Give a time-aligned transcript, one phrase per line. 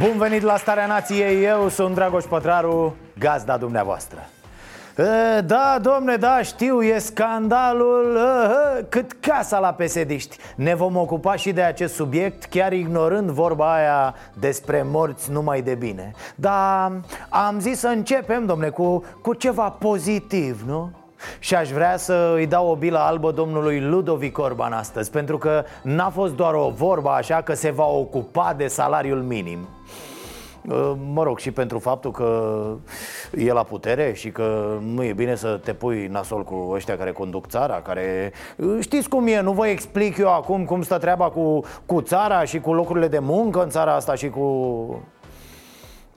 [0.00, 4.28] Bun venit la Starea Nației, eu sunt Dragoș Pătraru, gazda dumneavoastră.
[4.96, 10.36] E, Da, domne, da, știu, e scandalul uh, cât casa la pesediști.
[10.56, 15.74] Ne vom ocupa și de acest subiect, chiar ignorând vorba aia despre morți numai de
[15.74, 16.12] bine.
[16.34, 16.92] Dar
[17.28, 20.90] am zis să începem, domne, cu, cu ceva pozitiv, nu?
[21.38, 25.64] Și aș vrea să îi dau o bilă albă domnului Ludovic Orban astăzi Pentru că
[25.82, 29.68] n-a fost doar o vorbă așa că se va ocupa de salariul minim.
[30.68, 32.60] Uh, Mă rog, și pentru faptul că
[33.36, 37.12] e la putere și că nu e bine să te pui nasol cu ăștia care
[37.12, 38.32] conduc țara care...
[38.56, 42.44] uh, Știți cum e, nu vă explic eu acum cum stă treaba cu, cu țara
[42.44, 45.02] și cu locurile de muncă în țara asta și cu...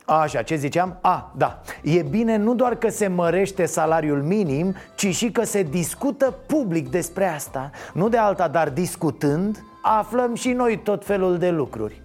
[0.05, 0.97] Așa, ce ziceam?
[1.01, 5.63] A, da, e bine nu doar că se mărește salariul minim, ci și că se
[5.63, 7.69] discută public despre asta.
[7.93, 12.01] Nu de alta, dar discutând, aflăm și noi tot felul de lucruri.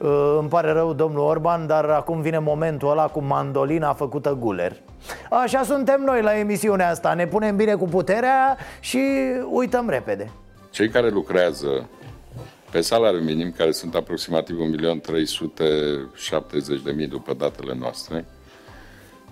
[0.00, 4.76] Uh, Îmi pare rău, domnul Orban, dar acum vine momentul ăla cu mandolina făcută guler.
[5.30, 7.14] Așa suntem noi la emisiunea asta.
[7.14, 9.00] Ne punem bine cu puterea și
[9.50, 10.30] uităm repede.
[10.70, 11.88] Cei care lucrează
[12.76, 14.56] pe salariu minim, care sunt aproximativ
[17.00, 18.24] 1.370.000 după datele noastre,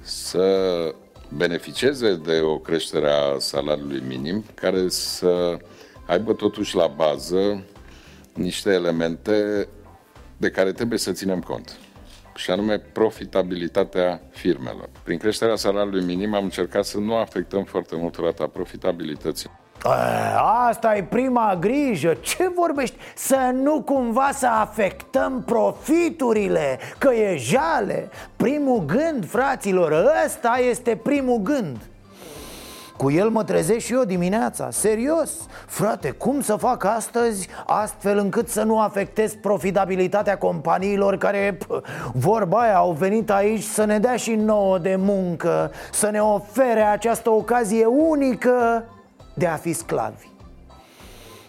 [0.00, 0.94] să
[1.28, 5.58] beneficieze de o creștere a salariului minim, care să
[6.06, 7.64] aibă totuși la bază
[8.32, 9.68] niște elemente
[10.36, 11.78] de care trebuie să ținem cont
[12.34, 14.88] și anume profitabilitatea firmelor.
[15.02, 19.50] Prin creșterea salariului minim am încercat să nu afectăm foarte mult rata profitabilității.
[19.86, 22.14] A, Asta e prima grijă.
[22.20, 22.96] Ce vorbești?
[23.14, 28.08] Să nu cumva să afectăm profiturile Că e jale.
[28.36, 31.76] Primul gând, fraților Ăsta este primul gând.
[32.96, 35.30] Cu el mă trezesc și eu dimineața, serios.
[35.66, 42.60] Frate, cum să fac astăzi astfel încât să nu afectez profitabilitatea companiilor care, pă, vorba
[42.60, 47.30] aia, au venit aici să ne dea și nouă de muncă Să ne ofere această
[47.30, 48.84] ocazie unică
[49.34, 50.32] de a fi sclavi.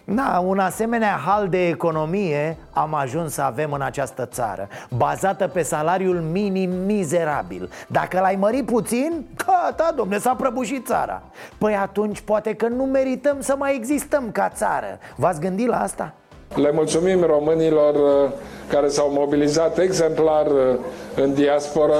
[0.08, 5.62] Da, un asemenea hal de economie am ajuns să avem în această țară Bazată pe
[5.62, 7.70] salariul minim mizerabil.
[7.88, 11.22] Dacă l-ai mări puțin, gata, domne, s-a prăbușit țara.
[11.58, 14.98] Păi atunci poate că nu merităm să mai existăm ca țară.
[15.16, 16.12] V-ați gândit la asta?
[16.54, 18.30] Le mulțumim românilor uh,
[18.68, 20.76] care s-au mobilizat exemplar uh,
[21.16, 21.96] în diasporă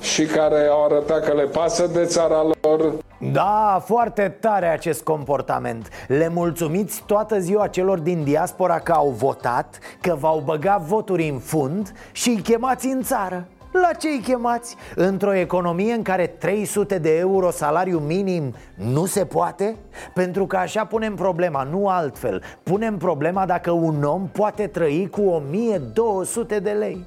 [0.00, 2.92] și care au arătat că le pasă de țara lor.
[3.32, 9.78] Da, foarte tare acest comportament Le mulțumiți toată ziua celor din diaspora că au votat
[10.00, 13.46] Că v-au băgat voturi în fund și îi chemați în țară
[13.80, 14.76] la ce îi chemați?
[14.94, 19.76] Într-o economie în care 300 de euro salariu minim nu se poate?
[20.14, 25.20] Pentru că așa punem problema, nu altfel Punem problema dacă un om poate trăi cu
[25.20, 27.04] 1200 de lei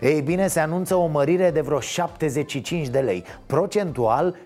[0.00, 3.24] ei bine, se anunță o mărire de vreo 75 de lei.
[3.46, 4.36] Procentual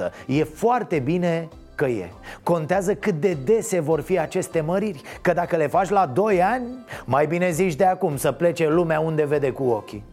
[0.00, 2.08] 7,2% E foarte bine că e.
[2.42, 6.66] Contează cât de dese vor fi aceste măriri Că dacă le faci la 2 ani
[7.04, 10.04] Mai bine zici de acum să plece lumea unde vede cu ochii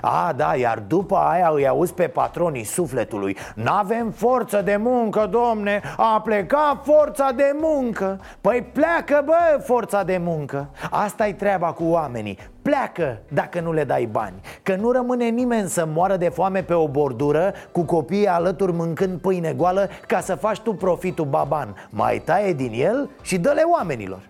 [0.00, 3.36] a, da, iar după aia îi auzi pe patronii sufletului.
[3.54, 8.20] N-avem forță de muncă, domne, a plecat forța de muncă.
[8.40, 10.68] Păi pleacă, bă, forța de muncă.
[10.90, 12.38] Asta e treaba cu oamenii.
[12.62, 14.40] Pleacă dacă nu le dai bani.
[14.62, 19.20] Că nu rămâne nimeni să moară de foame pe o bordură Cu copiii alături mâncând
[19.20, 21.88] pâine goală Ca să faci tu profitul baban.
[21.90, 24.20] Mai taie din el și dă-le oamenilor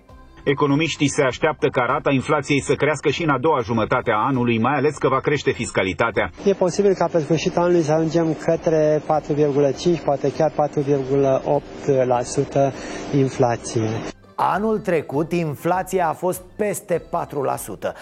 [0.44, 4.58] Economiștii se așteaptă ca rata inflației să crească și în a doua jumătate a anului,
[4.58, 6.30] mai ales că va crește fiscalitatea.
[6.44, 9.02] E posibil ca pe sfârșitul anului să ajungem către
[9.96, 10.54] 4,5, poate chiar 4,8%
[13.16, 14.11] inflație.
[14.34, 17.02] Anul trecut inflația a fost peste 4%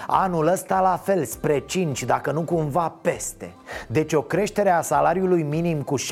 [0.07, 3.55] Anul ăsta la fel, spre 5, dacă nu cumva peste.
[3.87, 6.05] Deci o creștere a salariului minim cu 7,2%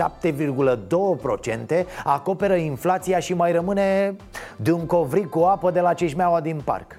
[2.04, 4.16] acoperă inflația și mai rămâne
[4.56, 6.96] de un covric cu apă de la ceșmeaua din parc.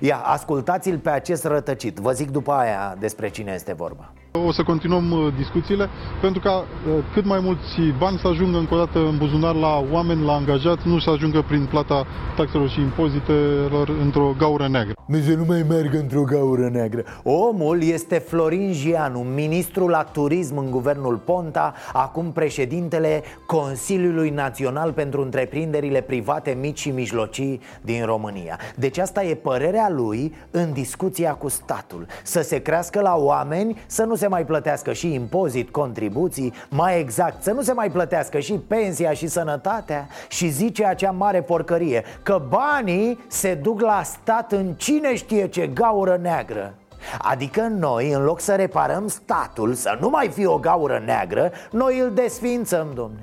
[0.00, 1.98] Ia, ascultați-l pe acest rătăcit.
[1.98, 4.10] Vă zic după aia despre cine este vorba
[4.44, 5.88] O să continuăm uh, discuțiile
[6.20, 6.64] pentru ca uh,
[7.12, 10.88] cât mai mulți bani să ajungă încă o dată în buzunar la oameni, la angajați,
[10.88, 12.06] nu să ajungă prin plata
[12.36, 14.94] taxelor și impozitelor într-o gaură neagră.
[15.24, 17.04] Să nu mai merg într-o gaură neagră.
[17.22, 25.22] Omul este Florin Gianu, ministrul la turism în guvernul Ponta Acum președintele Consiliului Național pentru
[25.22, 28.58] Întreprinderile Private Mici și Mijlocii din România.
[28.76, 32.06] Deci asta e părerea lui în discuția cu statul.
[32.22, 37.42] Să se crească la oameni, să nu se mai plătească și impozit, contribuții Mai exact,
[37.42, 42.42] să nu se mai plătească și pensia și sănătatea Și zice acea mare porcărie Că
[42.48, 46.74] banii se duc la stat în cine știe ce gaură neagră
[47.18, 51.98] Adică noi, în loc să reparăm statul, să nu mai fie o gaură neagră Noi
[51.98, 53.20] îl desfințăm, domne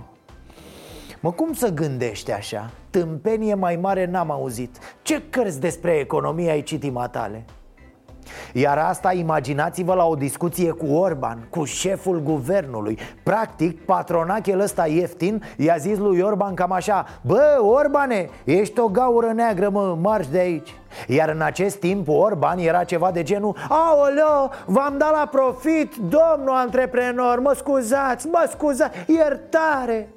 [1.19, 2.69] Mă, cum să gândești așa?
[2.89, 7.45] Tâmpenie mai mare n-am auzit Ce cărți despre economie ai citit matale?
[8.53, 12.99] Iar asta imaginați-vă la o discuție cu Orban, cu șeful guvernului.
[13.23, 19.31] Practic, patronachel ăsta ieftin i-a zis lui Orban cam așa Bă, Orbane, ești o gaură
[19.35, 20.75] neagră, mă, marș de aici.
[21.07, 26.55] Iar în acest timp Orban era ceva de genul Aoleo, v-am dat la profit, domnul
[26.55, 30.09] antreprenor, mă scuzați, mă scuzați, iertare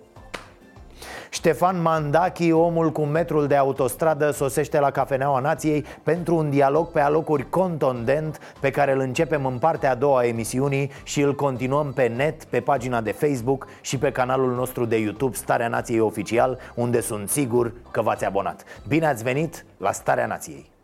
[1.37, 7.01] Ștefan Mandachi, omul cu metrul de autostradă, sosește la Cafeneaua Nației pentru un dialog pe
[7.01, 11.93] alocuri contondent pe care îl începem în partea a doua a emisiunii și îl continuăm
[11.93, 16.59] pe net, pe pagina de Facebook și pe canalul nostru de YouTube Starea Nației Oficial,
[16.75, 18.65] unde sunt sigur că v-ați abonat.
[18.89, 20.76] Bine ați venit la Starea Nației!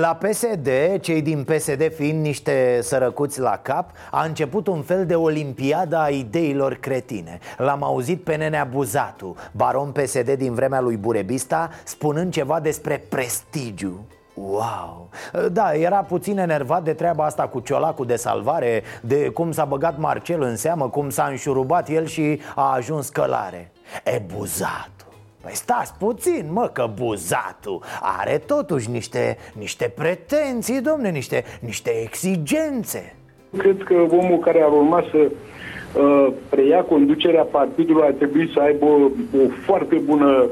[0.00, 0.68] La PSD,
[1.00, 6.08] cei din PSD fiind niște sărăcuți la cap A început un fel de olimpiadă a
[6.08, 7.38] ideilor cretine.
[7.56, 14.06] L-am auzit pe nenea Buzatu, baron PSD din vremea lui Burebista Spunând ceva despre prestigiu.
[14.34, 15.08] Wow!
[15.52, 19.98] Da, era puțin enervat de treaba asta cu ciolacul de salvare De cum s-a băgat
[19.98, 23.72] Marcel în seamă, cum s-a înșurubat el și a ajuns călare.
[24.04, 25.01] E Buzatu
[25.42, 33.16] Păi stați puțin, mă, că buzatul are totuși niște, niște pretenții, domne, niște, niște exigențe.
[33.56, 35.30] Cred că omul care ar urma să
[36.00, 40.46] uh, preia conducerea partidului ar trebui să aibă o, o foarte bună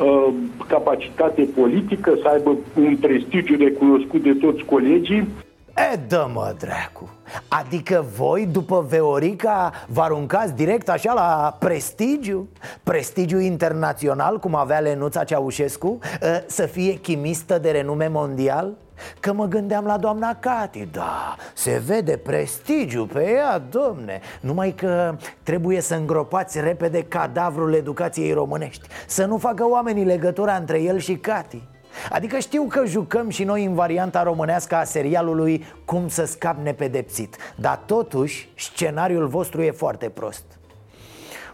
[0.00, 0.28] uh,
[0.68, 5.28] capacitate politică, să aibă un prestigiu recunoscut de toți colegii
[5.76, 7.08] E, dă-mă, dracu
[7.48, 12.48] Adică voi, după Veorica, vă aruncați direct așa la prestigiu?
[12.82, 15.98] Prestigiu internațional, cum avea Lenuța Ceaușescu?
[16.46, 18.72] Să fie chimistă de renume mondial?
[19.20, 25.16] Că mă gândeam la doamna Cati, da, se vede prestigiu pe ea, domne Numai că
[25.42, 31.16] trebuie să îngropați repede cadavrul educației românești Să nu facă oamenii legătura între el și
[31.16, 31.62] Cati
[32.10, 37.36] Adică știu că jucăm și noi în varianta românească a serialului Cum să scap nepedepsit
[37.56, 40.44] Dar totuși scenariul vostru e foarte prost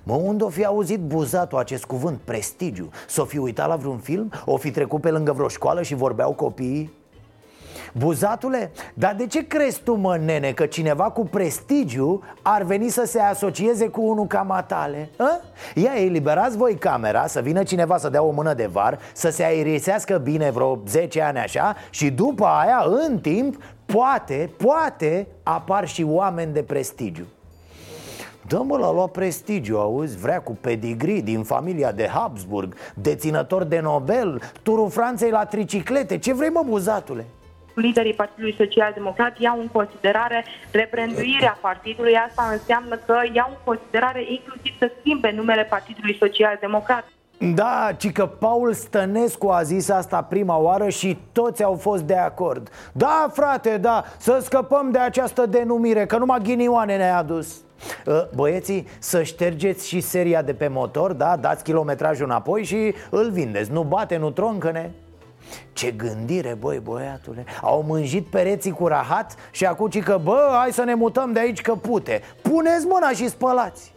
[0.03, 2.91] Mă, unde o fi auzit buzatul acest cuvânt, prestigiu?
[3.09, 4.33] S-o fi uitat la vreun film?
[4.45, 7.00] O fi trecut pe lângă vreo școală și vorbeau copiii?
[7.93, 13.05] Buzatule, dar de ce crezi tu, mă, nene, că cineva cu prestigiu ar veni să
[13.05, 15.11] se asocieze cu unul ca matale?
[15.17, 15.41] A?
[15.75, 19.45] Ia, eliberați voi camera, să vină cineva să dea o mână de var Să se
[19.45, 26.03] aerisească bine vreo 10 ani așa Și după aia, în timp, poate, poate apar și
[26.09, 27.25] oameni de prestigiu
[28.47, 34.43] Dă-mă la luat prestigiu, auzi, vrea cu pedigree din familia de Habsburg Deținător de Nobel,
[34.63, 37.25] turul Franței la triciclete Ce vrei mă, buzatule?
[37.75, 42.15] Liderii Partidului Social Democrat iau în considerare reprenduirea partidului.
[42.15, 47.05] Asta înseamnă că iau în considerare inclusiv să schimbe numele Partidului Social Democrat.
[47.55, 52.17] Da, ci că Paul Stănescu a zis asta prima oară și toți au fost de
[52.17, 57.57] acord Da, frate, da, să scăpăm de această denumire, că numai ghinioane ne-a adus
[58.07, 61.37] ă, Băieții, să ștergeți și seria de pe motor, da?
[61.37, 64.91] Dați kilometrajul înapoi și îl vindeți Nu bate, nu troncăne
[65.73, 67.45] ce gândire, băi, băiatule.
[67.63, 71.61] Au mânjit pereții cu rahat și acum că, bă, hai să ne mutăm de aici
[71.61, 72.21] că pute.
[72.43, 73.93] Puneți mâna și spălați.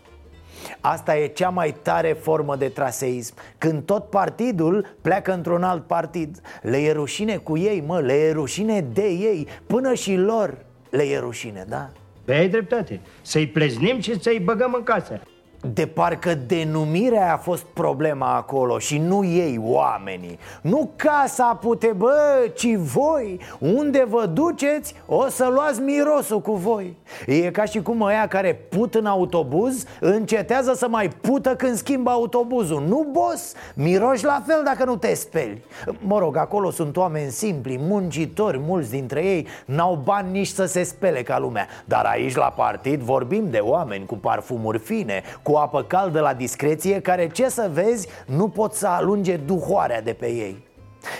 [0.80, 3.34] Asta e cea mai tare formă de traseism.
[3.58, 8.32] Când tot partidul pleacă într-un alt partid Le e rușine cu ei, mă, le e
[8.32, 9.48] rușine de ei.
[9.68, 10.58] Până și lor
[10.90, 11.90] le e rușine, da?
[12.26, 13.00] Pe ai dreptate.
[13.22, 15.22] Să-i pleznim și să-i băgăm în casă
[15.72, 20.40] De parcă denumirea a fost problema acolo și nu ei, oamenii.
[20.62, 23.40] Nu casa pute, bă, ci voi.
[23.60, 26.98] Unde vă duceți, o să luați mirosul cu voi.
[27.26, 32.10] E ca și cum ăia care put în autobuz Încetează să mai pută când schimbă
[32.10, 32.84] autobuzul.
[32.88, 35.64] Nu, boss, miroși la fel dacă nu te speli.
[36.00, 40.84] Mă rog, acolo sunt oameni simpli, muncitori Mulți dintre ei n-au bani nici să se
[40.84, 41.68] spele ca lumea.
[41.86, 46.34] Dar aici la partid vorbim de oameni cu parfumuri fine Cu cu apă caldă la
[46.34, 50.64] discreție Care, ce să vezi, nu pot să alunge duhoarea de pe ei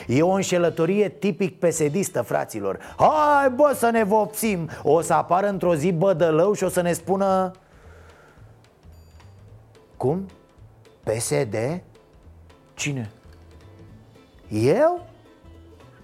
[0.08, 5.76] E o înșelătorie tipic pesedistă, fraților Hai bă să ne vopsim O să apară într-o
[5.76, 7.52] zi bădălău și o să ne spună
[9.98, 10.26] Cum?
[11.04, 11.82] PSD?
[12.74, 13.12] Cine?
[14.50, 15.06] Eu?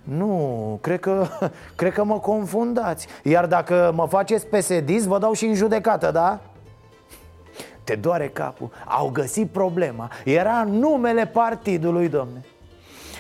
[0.04, 1.28] Nu, cred că,
[1.76, 6.40] cred că mă confundați Iar dacă mă faceți psd vă dau și în judecată, da?
[7.90, 8.70] Te doare capul.
[8.86, 10.12] Au găsit problema.
[10.26, 12.46] Era numele partidului, domne.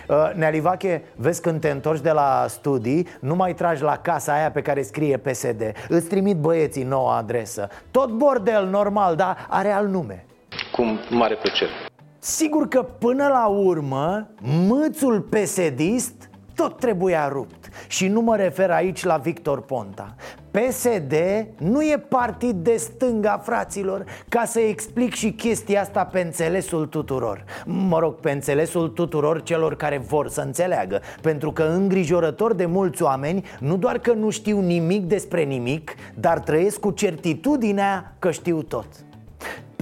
[0.07, 4.51] Uh, Nealivache, vezi când te întorci de la studii Nu mai tragi la casa aia
[4.51, 7.67] pe care scrie PSD Îți trimit băieții noua adresă.
[7.91, 10.25] Tot bordel normal, dar are alt nume.
[10.71, 11.71] Cu mare plăcere.
[12.19, 14.27] Sigur că până la urmă
[14.67, 20.15] Mâțul pesedist tot trebuia rupt Și nu mă refer aici la Victor Ponta.
[20.51, 21.13] PSD
[21.57, 27.43] nu e partid de stânga, fraților Ca să explic și chestia asta pe înțelesul tuturor.
[27.65, 31.01] Mă rog, pe înțelesul tuturor celor care vor să înțeleagă.
[31.21, 36.39] Pentru că îngrijorător de mulți oameni Nu doar că nu știu nimic despre nimic Dar
[36.39, 38.87] trăiesc cu certitudinea că știu tot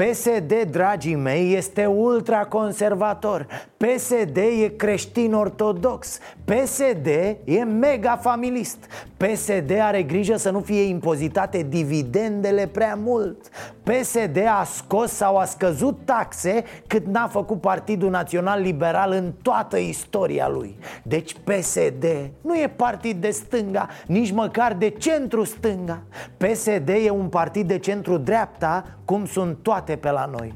[0.02, 3.48] PSD, dragii mei, este ultraconservator.
[3.78, 7.08] PSD e creștin-ortodox PSD
[7.44, 8.78] e mega familist.
[9.18, 13.50] PSD are grijă să nu fie impozitate dividendele prea mult.
[13.84, 19.78] PSD a scos sau a scăzut taxe cât n-a făcut Partidul Național Liberal în toată
[19.78, 20.78] istoria lui.
[21.04, 22.06] Deci PSD
[22.42, 26.02] nu e partid de stânga, nici măcar de centru-stânga
[26.38, 30.54] PSD e un partid de centru-dreapta, cum sunt toate pe la noi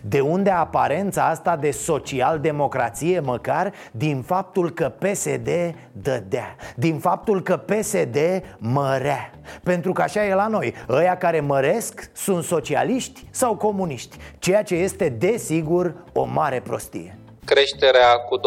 [0.00, 5.48] de unde aparența asta de social-democrație măcar din faptul că PSD
[5.92, 8.18] dădea Din faptul că PSD
[8.58, 9.30] mărea
[9.62, 14.74] Pentru că așa e la noi Ăia care măresc sunt socialiști sau comuniști Ceea ce
[14.74, 18.42] este desigur o mare prostie creșterea cu 25%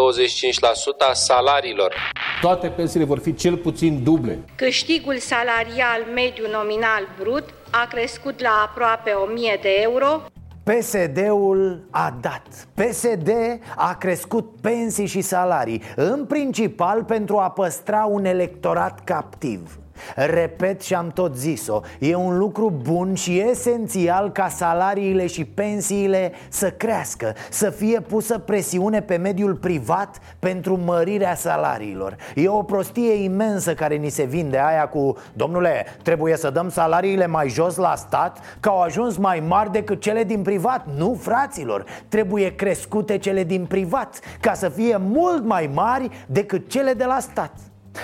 [1.09, 1.93] a salariilor.
[2.41, 4.39] Toate pensiile vor fi cel puțin duble.
[4.55, 10.21] Câștigul salarial mediu nominal brut a crescut la aproape 1000 de euro.
[10.63, 13.29] PSD-ul a dat PSD
[13.75, 19.78] a crescut pensii și salarii În principal pentru a păstra un electorat captiv
[20.15, 26.31] Repet și am tot zis-o E un lucru bun și esențial ca salariile și pensiile
[26.49, 32.15] să crească Să fie pusă presiune pe mediul privat pentru mărirea salariilor.
[32.35, 37.27] E o prostie imensă care ni se vinde aia cu Domnule, trebuie să dăm salariile
[37.27, 40.85] mai jos la stat Că au ajuns mai mari decât cele din privat.
[40.97, 46.93] Nu, fraților, trebuie crescute cele din privat Ca să fie mult mai mari decât cele
[46.93, 47.51] de la stat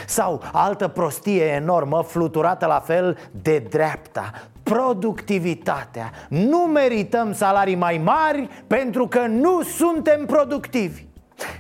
[0.08, 4.32] sau altă prostie enormă, fluturată la fel de dreapta.
[4.64, 6.12] Productivitatea.
[6.30, 11.04] Nu merităm salarii mai mari pentru că nu suntem productivi.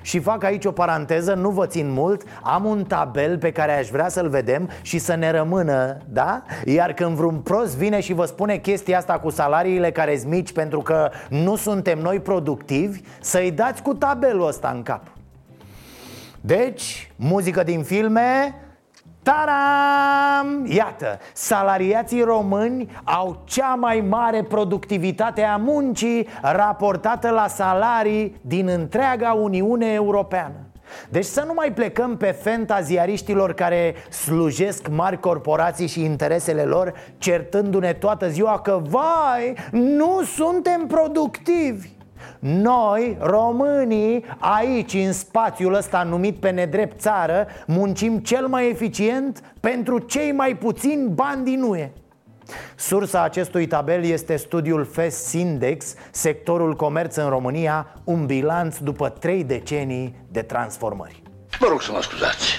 [0.01, 3.87] Și fac aici o paranteză, nu vă țin mult Am un tabel pe care aș
[3.87, 6.43] vrea să-l vedem și să ne rămână, da?
[6.65, 10.51] Iar când vreun prost vine și vă spune chestia asta cu salariile care sunt mici
[10.51, 15.14] pentru că nu suntem noi productivi Să-i dați cu tabelul ăsta în cap
[16.45, 18.55] deci, muzică din filme
[19.23, 20.65] Taram!
[20.65, 29.33] Iată, salariații români au cea mai mare productivitate a muncii raportată la salarii din întreaga
[29.33, 30.55] Uniune Europeană.
[31.09, 36.93] Deci să nu mai plecăm pe fenta ziariștilor care slujesc mari corporații și interesele lor
[37.17, 41.94] Certându-ne toată ziua că, vai, nu suntem productivi
[42.39, 49.99] noi, românii, aici, în spațiul ăsta numit pe nedrept țară Muncim cel mai eficient pentru
[49.99, 51.91] cei mai puțini bani din UE
[52.75, 59.43] Sursa acestui tabel este studiul FES Index, sectorul comerț în România, un bilanț după trei
[59.43, 61.21] decenii de transformări.
[61.59, 62.53] Vă rog să mă scuzați.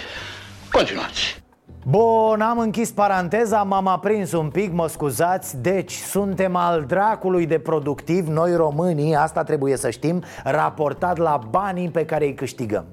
[0.72, 1.45] Continuați.
[1.88, 7.58] Bun, am închis paranteza, m-am aprins un pic, mă scuzați Deci, suntem al dracului de
[7.58, 12.84] productiv, noi românii, asta trebuie să știm Raportat la banii pe care îi câștigăm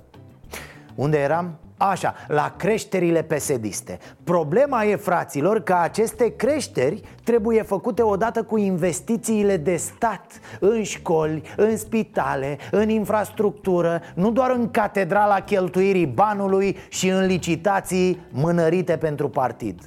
[0.95, 1.59] Unde eram?
[1.77, 3.99] Așa, la creșterile pesediste.
[4.23, 11.41] Problema e, fraților, că aceste creșteri trebuie făcute odată cu investițiile de stat În școli,
[11.57, 19.29] în spitale, în infrastructură Nu doar în catedrala cheltuirii banului și în licitații mânărite pentru
[19.29, 19.81] partid.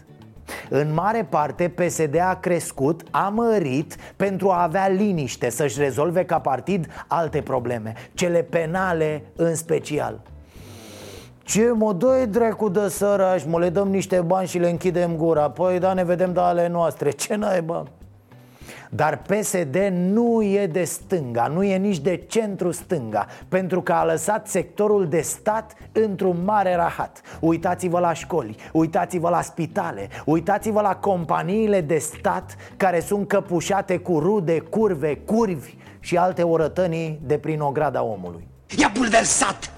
[0.68, 6.38] În mare parte PSD a crescut, a mărit pentru a avea liniște Să-și rezolve ca
[6.38, 10.20] partid alte probleme Cele penale în special
[11.46, 15.50] ce mă, dă dracu de săraș, mă, le dăm niște bani și le închidem gura.
[15.50, 17.84] Păi da, ne vedem de ale noastre, ce naiba?
[18.90, 24.04] Dar PSD nu e de stânga, nu e nici de centru stânga Pentru că a
[24.04, 27.20] lăsat sectorul de stat într-un mare rahat.
[27.40, 34.18] Uitați-vă la școli, uitați-vă la spitale Uitați-vă la companiile de stat care sunt căpușate cu
[34.18, 38.48] rude, curve, curvi Și alte orătănii de prin ograda omului.
[38.78, 39.72] I-a bulversat,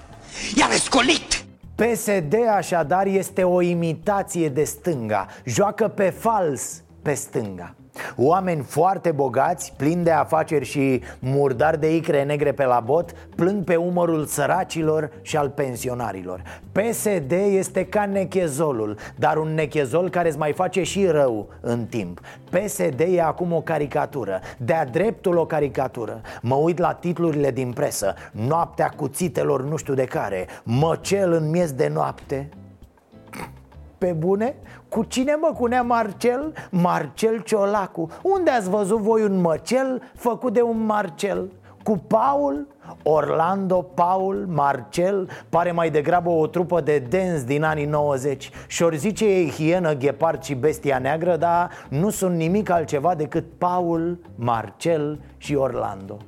[0.56, 1.46] i-a rescolit
[1.78, 5.26] PSD așadar este o imitație de stânga.
[5.44, 7.74] Joacă pe fals pe stânga
[8.16, 13.64] Oameni foarte bogați, plini de afaceri și murdari de icre negre pe la bot Plâng
[13.64, 16.42] pe umărul săracilor și al pensionarilor.
[16.72, 22.20] PSD este ca nechezolul, dar un nechezol care îți mai face și rău în timp.
[22.50, 26.20] PSD e acum o caricatură, de-a dreptul o caricatură.
[26.42, 31.72] Mă uit la titlurile din presă Noaptea cuțitelor nu știu de care Măcel în miez
[31.72, 32.48] de noapte
[33.98, 34.56] pe bune?
[34.88, 35.52] Cu cine mă?
[35.58, 36.52] Cu nea Marcel?
[36.70, 41.52] Marcel Ciolacu Unde ați văzut voi un măcel făcut de un Marcel?
[41.82, 42.66] Cu Paul?
[43.02, 49.24] Orlando, Paul, Marcel Pare mai degrabă o trupă de dens din anii 90 Și-or zice
[49.24, 55.54] ei hienă, ghepard și bestia neagră Dar nu sunt nimic altceva decât Paul, Marcel și
[55.54, 56.18] Orlando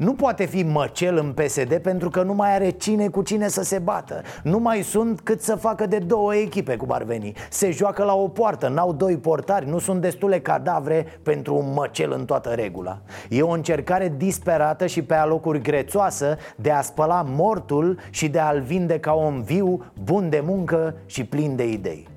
[0.00, 3.62] nu poate fi măcel în PSD pentru că nu mai are cine cu cine să
[3.62, 4.22] se bată.
[4.42, 7.32] Nu mai sunt cât să facă de două echipe, cum ar veni.
[7.50, 12.12] Se joacă la o poartă, n-au doi portari Nu sunt destule cadavre pentru un măcel
[12.12, 13.00] în toată regula.
[13.28, 18.60] E o încercare disperată și pe alocuri grețoasă De a spăla mortul și de a-l
[18.60, 22.08] vinde ca om viu, bun de muncă și plin de idei.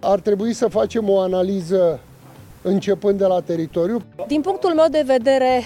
[0.00, 2.00] Ar trebui să facem o analiză
[2.62, 4.02] începând de la teritoriu?
[4.26, 5.62] Din punctul meu de vedere,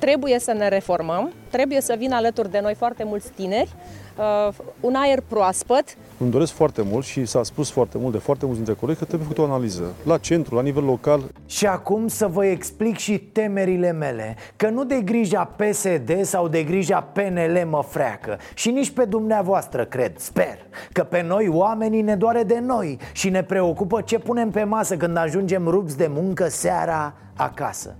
[0.00, 3.74] trebuie să ne reformăm, trebuie să vină alături de noi foarte mulți tineri,
[4.18, 5.96] uh, un aer proaspăt.
[6.18, 9.04] Îmi doresc foarte mult și s-a spus foarte mult de foarte mulți dintre colegi că
[9.04, 11.20] trebuie făcut o analiză la centru, la nivel local.
[11.46, 16.62] Și acum să vă explic și temerile mele Că nu de grija PSD sau de
[16.62, 20.58] grija PNL mă freacă Și nici pe dumneavoastră cred, sper
[20.92, 24.96] Că pe noi oamenii ne doare de noi Și ne preocupă ce punem pe masă
[24.96, 27.96] când ajungem rupți de muncă seara acasă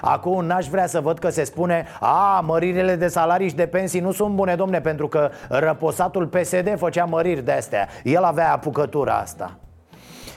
[0.00, 4.00] Acum n-aș vrea să văd că se spune A, măririle de salarii și de pensii
[4.00, 9.14] nu sunt bune, domne Pentru că răposatul PSD făcea măriri de astea El avea apucătura
[9.14, 9.58] asta.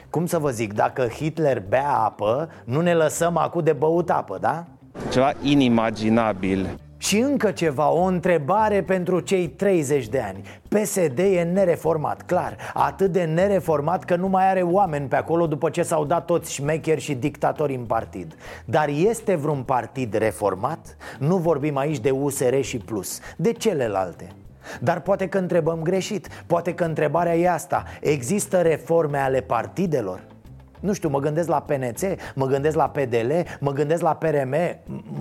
[0.10, 4.38] Cum să vă zic, dacă Hitler bea apă Nu ne lăsăm acum de băut apă,
[4.41, 4.65] da?
[5.12, 10.41] Ceva inimaginabil și încă ceva, o întrebare pentru cei 30 de ani.
[10.67, 12.55] PSD e nereformat, clar.
[12.73, 16.53] Atât de nereformat că nu mai are oameni pe acolo După ce s-au dat toți
[16.53, 18.36] șmecheri și dictatori în partid.
[18.65, 20.97] Dar este vreun partid reformat?
[21.19, 23.19] Nu vorbim aici de USR și Plus.
[23.38, 24.27] De celelalte?
[24.79, 26.27] Dar poate că întrebăm greșit.
[26.47, 27.84] Poate că întrebarea e asta.
[28.01, 30.35] Există reforme ale partidelor?
[30.86, 32.00] Nu știu, mă gândesc la PNC,
[32.36, 34.56] mă gândesc la PDL, mă gândesc la PRM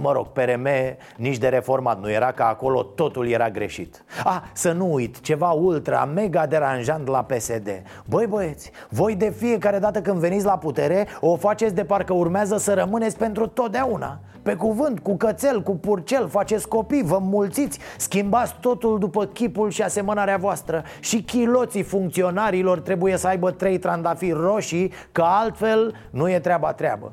[0.01, 0.69] Mă rog, PRM
[1.17, 4.05] nici de reformat nu era, că acolo totul era greșit.
[4.25, 9.79] Ah, să nu uit, ceva ultra, mega deranjant la PSD Băi băieți, voi de fiecare
[9.79, 14.55] dată când veniți la putere O faceți de parcă urmează să rămâneți pentru totdeauna pe
[14.55, 20.37] cuvânt, cu cățel, cu purcel, faceți copii, vă mulțiți Schimbați totul după chipul și asemănarea
[20.37, 20.83] voastră.
[21.01, 27.13] Și chiloții funcționarilor trebuie să aibă trei trandafiri roșii Că altfel nu e treaba treabă.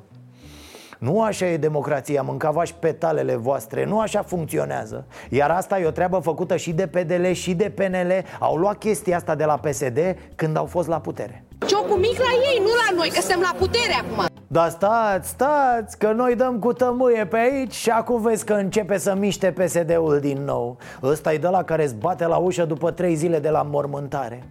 [1.00, 5.06] Nu așa e democrația, mâncavași petalele voastre, nu așa funcționează.
[5.30, 9.16] Iar asta e o treabă făcută și de PDL și de PNL Au luat chestia
[9.16, 10.00] asta de la PSD
[10.36, 11.44] când au fost la putere.
[11.66, 15.98] Ciocul mic la ei, nu la noi, că suntem la putere acum dar stați, stați,
[15.98, 20.20] că noi dăm cu tămâie pe aici și acum vezi că începe să miște PSD-ul
[20.20, 23.50] din nou Ăsta e de la care îți bate la ușă după trei zile de
[23.50, 24.44] la mormântare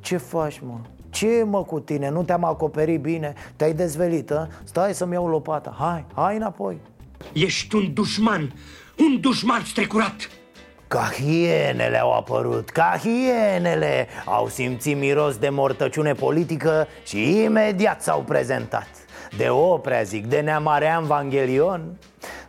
[0.00, 0.78] Ce faci, mă?
[1.10, 2.10] Ce mă cu tine?
[2.10, 3.34] Nu te-am acoperit bine?
[3.56, 4.48] Te-ai dezvelit, a?
[4.64, 6.80] Stai să-mi iau lopata Hai, hai înapoi
[7.32, 8.52] Ești un dușman,
[8.98, 10.16] un dușman strecurat
[10.90, 18.20] ca hienele au apărut, ca hienele Au simțit miros de mortăciune politică și imediat s-au
[18.20, 18.88] prezentat.
[19.36, 21.98] De Oprea, zic, de Neamarean Vanghelion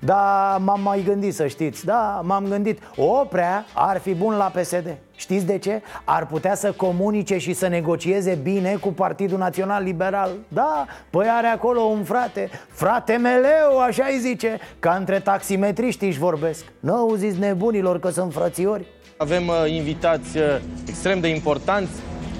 [0.04, 4.98] Da, m-am mai gândit să știți Da, m-am gândit Oprea ar fi bun la PSD
[5.16, 5.82] Știți de ce?
[6.04, 11.48] Ar putea să comunice și să negocieze bine cu Partidul Național Liberal Da, păi are
[11.48, 17.40] acolo un frate Frate meleu, așa îi zice Ca între taximetriști își vorbesc Nu auziți
[17.40, 18.86] nebunilor că sunt frățiori?
[19.18, 20.44] Avem uh, invitați uh,
[20.88, 21.92] extrem de importanți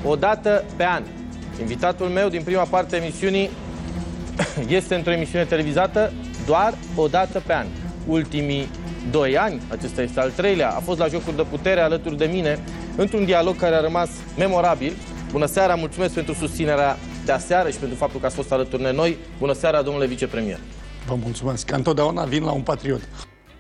[0.06, 1.04] o dată pe an.
[1.60, 3.50] Invitatul meu din prima parte a emisiunii
[4.78, 6.12] este într-o emisiune televizată
[6.46, 7.66] doar o dată pe an.
[8.08, 8.70] Ultimii
[9.12, 12.60] doi ani, acesta este al treilea, a fost la Jocuri de Putere alături de mine,
[12.96, 14.94] într-un dialog care a rămas memorabil.
[15.32, 18.92] Bună seara, mulțumesc pentru susținerea de aseară și pentru faptul că ați fost alături de
[18.92, 19.18] noi.
[19.40, 20.60] Bună seara, domnule vicepremier.
[21.08, 23.02] Vă mulțumesc, că întotdeauna vin la un patriot.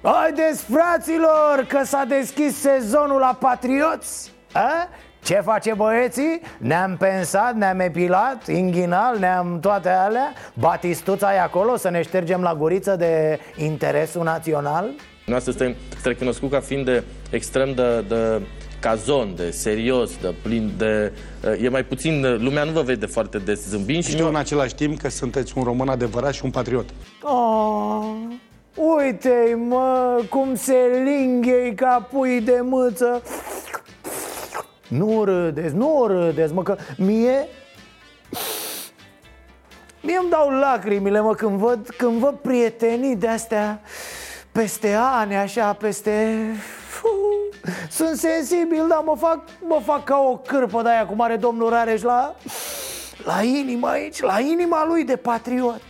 [0.03, 4.87] Haideți, fraților, că s-a deschis sezonul la Patrioți A?
[5.23, 6.41] Ce face băieții?
[6.57, 12.55] Ne-am pensat, ne-am epilat, inghinal, ne-am toate alea Batistuța e acolo să ne ștergem la
[12.55, 14.89] guriță de interesul național?
[15.25, 18.41] Noastră suntem recunoscut ca fiind de extrem de, de
[18.79, 21.11] cazon, de serios, de plin de...
[21.61, 24.99] E mai puțin, lumea nu vă vede foarte des zâmbind și Știu în același timp
[24.99, 26.89] că sunteți un român adevărat și un patriot.
[27.21, 28.05] Oh,
[28.75, 33.21] uite mă, cum se linghei ca pui de mâță
[34.97, 37.47] Nu râdeți, nu râdeți, mă, că mie...
[40.01, 43.81] Mie îmi dau lacrimile, mă, când văd, când văd prietenii de-astea
[44.51, 46.37] peste ani, așa, peste...
[47.89, 51.69] Sunt sensibil, dar mă fac, mă fac ca o cârpă de aia cum are domnul
[51.69, 52.35] Rareș la,
[53.23, 55.81] la inima aici, la inima lui de patriot.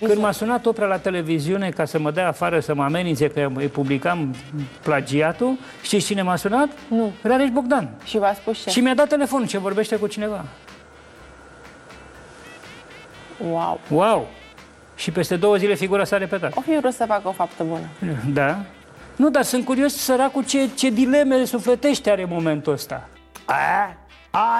[0.00, 3.50] Când m-a sunat Oprea la televiziune ca să mă dea afară să mă amenințe că
[3.54, 4.34] îi publicam
[4.82, 6.68] plagiatul, știți cine m-a sunat?
[6.88, 7.12] Nu.
[7.22, 7.88] Rareș Bogdan.
[8.04, 8.70] Și v-a spus ce?
[8.70, 10.44] Și mi-a dat telefonul ce vorbește cu cineva.
[13.50, 13.80] Wow.
[13.88, 14.28] Wow!
[14.96, 16.56] Și peste două zile figura s-a repetat.
[16.56, 17.86] O fi vrut să facă o faptă bună.
[18.32, 18.64] Da?
[19.16, 23.08] Nu, dar sunt curios săracul ce, ce dileme sufletește are în momentul ăsta.
[23.44, 23.96] A?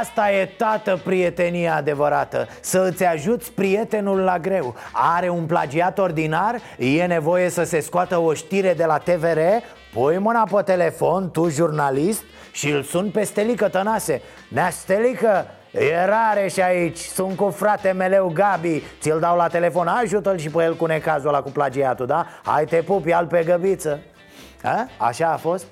[0.00, 6.60] Asta e tată prietenia adevărată Să îți ajuți prietenul la greu Are un plagiat ordinar
[6.78, 9.38] E nevoie să se scoată o știre de la TVR
[9.92, 16.04] Pui mâna pe telefon, tu jurnalist Și îl sun pe Stelică Tănase Nea Stelică, E
[16.04, 20.62] rare și aici, sunt cu frate meleu Gabi Ți-l dau la telefon, ajută-l și pe
[20.62, 22.26] el cu necazul ăla cu plagiatul, da?
[22.44, 24.00] Hai te pupi, al pe găbiță
[24.62, 24.88] a?
[24.98, 25.66] Așa a fost?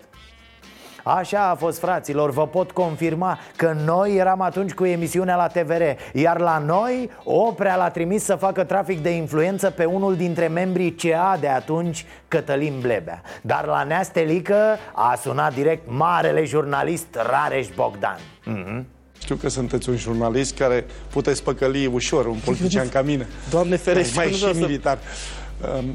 [1.06, 5.82] Așa a fost, fraților, vă pot confirma că noi eram atunci cu emisiunea la TVR
[6.12, 10.92] Iar la noi, Oprea l-a trimis să facă trafic de influență pe unul dintre membrii
[10.92, 17.66] CA de atunci, Cătălin Blebea Dar la Nea Stelică a sunat direct marele jurnalist Rareș
[17.74, 18.84] Bogdan mm-hmm.
[19.22, 23.26] Știu că sunteți un jurnalist care puteți păcăli ușor un politician ca mine.
[23.50, 24.98] Doamne ferește, Mai nu și vreau să- militar.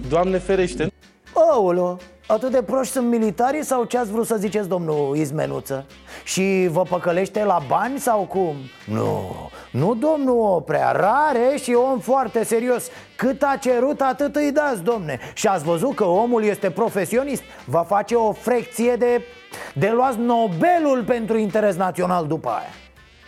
[0.10, 0.92] Doamne ferește.
[1.34, 1.98] Aolo,
[2.32, 5.86] atât de proști sunt militarii sau ce ați vrut să ziceți, domnul Izmenuță?
[6.24, 8.56] Și vă păcălește la bani sau cum?
[8.86, 9.36] Nu,
[9.72, 15.20] nu domnul Oprea, rare și om foarte serios Cât a cerut, atât îi dați, domne
[15.34, 19.22] Și ați văzut că omul este profesionist Va face o frecție de,
[19.74, 22.74] de luați Nobelul pentru interes național după aia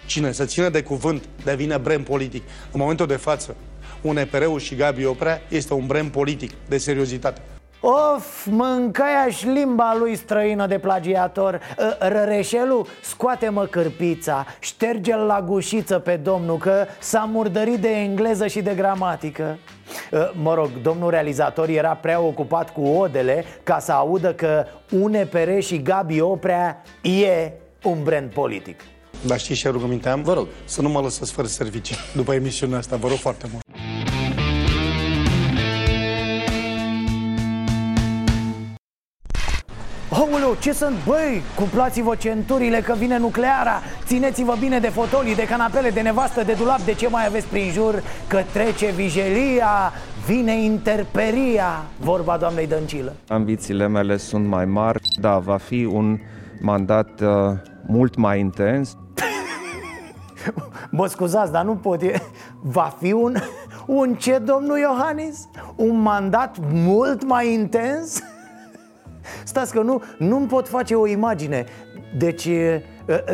[0.06, 2.44] Cine se ține de cuvânt devine brem politic.
[2.72, 3.56] În momentul de față,
[4.02, 7.42] un EPR-ul și Gabi Oprea este un brem politic de seriozitate.
[7.84, 11.60] Of, mâncaia-și limba lui străină de plagiator
[12.02, 18.62] Ă, Răreșelu, scoate-mă cârpița Șterge-l la gușiță pe domnul Că s-a murdărit de engleză și
[18.62, 19.58] de gramatică
[20.14, 25.60] Ă, Mă rog, domnul realizator era prea ocupat cu odele Ca să audă că UNPR
[25.60, 27.52] și Gabi Oprea e
[27.84, 28.82] un brand politic
[29.26, 30.22] Dar știți ce rugăminte am?
[30.22, 30.48] Vă rog.
[30.66, 32.96] Să nu mă lăsați fără servicii după emisiunea asta.
[32.96, 33.64] Vă rog foarte mult.
[40.14, 40.96] Aoleu, ce sunt?
[41.06, 46.54] Băi, cuplați-vă centurile că vine nucleara Țineți-vă bine de fotolii, de canapele, de nevastă, de
[46.54, 48.04] dulap De ce mai aveți prin jur?
[48.28, 49.92] Că trece vijelia,
[50.26, 56.20] vine interperia Vorba doamnei Dăncilă Ambițiile mele sunt mai mari, da, va fi un
[56.62, 57.28] mandat uh,
[57.88, 58.98] mult mai intens.
[60.90, 62.22] Mă scuzați, dar nu pot e...
[62.62, 63.36] Va fi un...
[63.86, 65.48] Un ce, domnul Iohannis?
[65.76, 68.24] Un mandat mult mai intens?
[69.44, 71.66] Stați că nu, nu-mi pot face o imagine
[72.18, 72.84] Deci, e,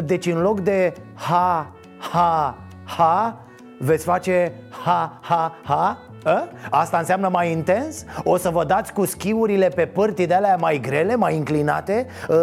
[0.05, 1.71] deci în loc de ha,
[2.11, 3.41] ha, ha
[3.79, 6.07] Veți face ha, ha, ha?
[6.23, 6.47] A?
[6.69, 8.05] Asta înseamnă mai intens?
[8.23, 12.05] O să vă dați cu schiurile pe părți de alea mai grele, mai inclinate?
[12.29, 12.35] Uh,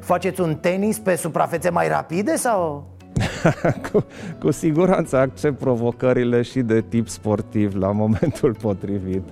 [0.00, 2.90] Faceți un tenis pe suprafețe mai rapide sau...
[3.92, 4.04] cu,
[4.40, 9.22] cu siguranță accept provocările și de tip sportiv la momentul potrivit.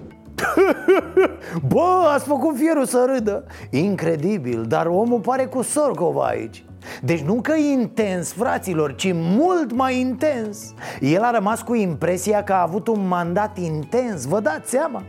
[1.72, 3.44] Bă, ați făcut fierul să râdă.
[3.70, 6.64] Incredibil, dar omul pare cu Sorcova aici.
[7.02, 10.74] Deci nu că intens, fraților, ci mult mai intens.
[11.00, 15.02] El a rămas cu impresia că a avut un mandat intens, vă dați seama?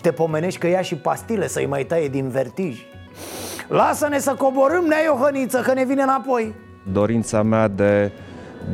[0.00, 2.78] Te pomenești că ia și pastile să-i mai taie din vertij.
[3.68, 6.54] Lasă-ne să coborâm, nea Iohăniță, că ne vine înapoi.
[6.92, 8.12] Dorința mea de,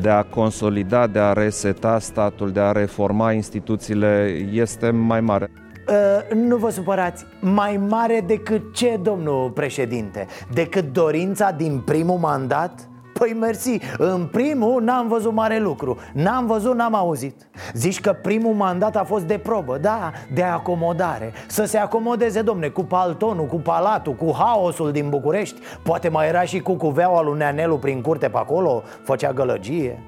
[0.00, 5.50] de a consolida, de a reseta statul, de a reforma instituțiile este mai mare.
[5.88, 10.26] Uh, nu vă supărați, mai mare decât ce, domnul președinte?
[10.52, 12.88] Decât dorința din primul mandat?
[13.12, 17.48] Păi mersi, în primul n-am văzut mare lucru N-am văzut, n-am auzit.
[17.74, 21.32] Zici că primul mandat a fost de probă Da, de acomodare.
[21.46, 25.60] Să se acomodeze, domne, cu paltonul, cu palatul Cu haosul din București?
[25.82, 28.82] Poate mai era și cu cuveaua lui Neanelu prin curte pe acolo?
[29.04, 29.98] Făcea gălăgie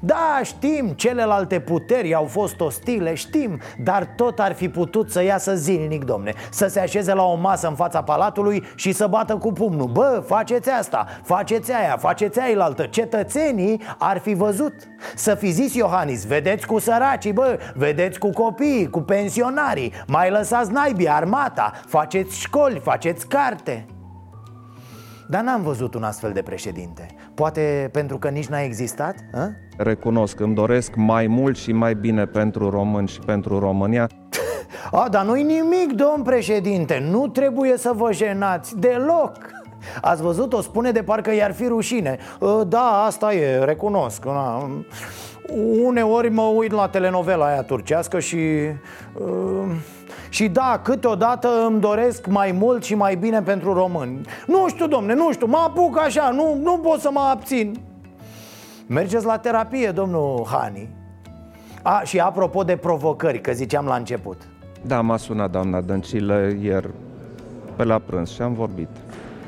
[0.00, 5.54] da, știm, celelalte puteri au fost ostile, știm Dar tot ar fi putut să iasă
[5.54, 6.32] zilnic, domne.
[6.50, 9.86] Să se așeze la o masă în fața palatului și să bată cu pumnul.
[9.86, 12.86] Bă, faceți asta, faceți aia, faceți ailaltă.
[12.86, 14.74] Cetățenii ar fi văzut.
[15.14, 19.92] Să fi zis Iohannis, vedeți cu săracii, bă Vedeți cu copiii, cu pensionarii.
[20.06, 23.86] Mai lăsați naibii, armata Faceți școli, faceți carte
[25.30, 29.14] dar n-am văzut un astfel de președinte Poate pentru că nici n-a existat?
[29.34, 29.48] A?
[29.76, 34.08] Recunosc, îmi doresc mai mult și mai bine pentru români și pentru România
[34.90, 39.36] A, dar nu-i nimic, domn președinte Nu trebuie să vă jenați deloc
[40.00, 40.52] Ați văzut?
[40.52, 42.18] O spune de parcă i-ar fi rușine
[42.66, 44.70] Da, asta e, recunosc Na.
[45.84, 48.36] Uneori mă uit la telenovela aia turcească și...
[49.14, 49.70] Uh,
[50.28, 54.20] și da, câteodată îmi doresc mai mult și mai bine pentru români.
[54.46, 57.76] Nu știu, domne, nu știu, mă apuc așa, nu, nu pot să mă abțin.
[58.86, 60.88] Mergeți la terapie, domnul Hani.
[61.82, 64.36] A, și apropo de provocări, că ziceam la început.
[64.86, 66.88] Da, m-a sunat doamna Dăncilă ieri
[67.76, 68.88] pe la prânz și am vorbit.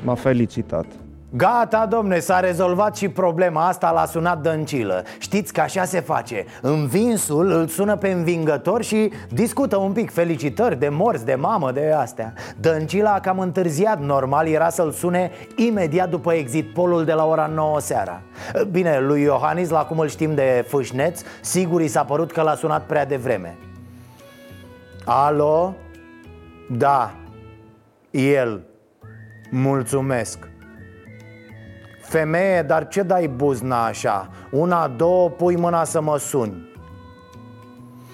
[0.03, 0.85] M-a felicitat
[1.35, 5.03] Gata, domne, s-a rezolvat și problema asta, l-a sunat Dăncilă.
[5.19, 6.45] Știți că așa se face.
[6.61, 10.11] Învinsul îl sună pe învingător și discută un pic.
[10.11, 12.33] Felicitări de morți, de mamă, de astea.
[12.59, 13.99] Dăncilă a cam întârziat.
[13.99, 18.21] Normal era să-l sune imediat după exit polul de la ora 9 seara.
[18.71, 22.55] Bine, lui Iohannis, la cum îl știm de fâșneț Sigur i s-a părut că l-a
[22.55, 23.57] sunat prea devreme.
[25.05, 25.73] Alo?
[26.69, 27.13] Da,
[28.11, 28.61] el.
[29.51, 30.52] Mulțumesc
[32.13, 34.29] Femeie, dar ce dai buzna așa?
[34.51, 36.71] Una, două, pui mâna să mă suni.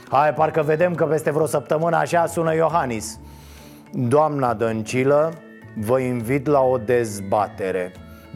[0.10, 3.20] Hai, parcă vedem că peste vreo săptămână așa sună Iohannis.
[3.92, 5.34] Doamna Dăncilă,
[5.76, 7.92] vă invit la o dezbatere.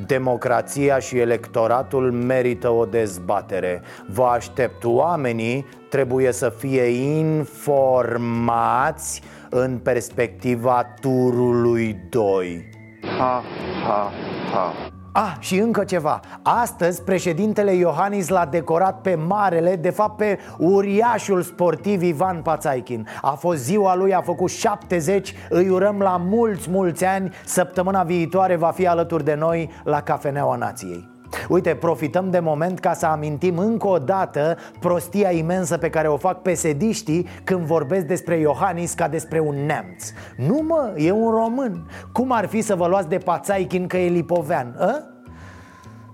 [0.08, 3.82] Democrația și electoratul merită o dezbatere.
[4.08, 6.84] Vă aștept, oamenii trebuie să fie
[7.18, 12.70] informați în perspectiva turului 2
[13.18, 13.44] Ha,
[13.86, 14.12] ha,
[14.52, 16.20] ha Ah, și încă ceva.
[16.42, 23.32] Astăzi președintele Iohannis l-a decorat pe marele, de fapt pe uriașul sportiv Ivan Pațaichin A
[23.32, 27.34] fost ziua lui, a făcut 70, îi urăm la mulți, mulți ani.
[27.46, 31.13] Săptămâna viitoare va fi alături de noi la Cafeneaua Nației
[31.50, 36.18] Uite, profităm de moment ca să amintim încă o dată prostia imensă pe care o
[36.18, 41.90] fac pesediștii când vorbesc despre Iohannis ca despre un neamț Nu mă, e un român
[42.12, 45.04] Cum ar fi să vă luați de Pațaichin că e lipovean, a?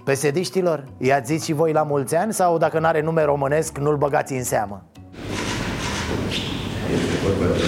[0.04, 4.34] Pesediștilor, i-ați zis și voi la mulți ani sau dacă n-are nume românesc nu-l băgați
[4.34, 4.84] în seamă?
[6.94, 7.62] Este vorba de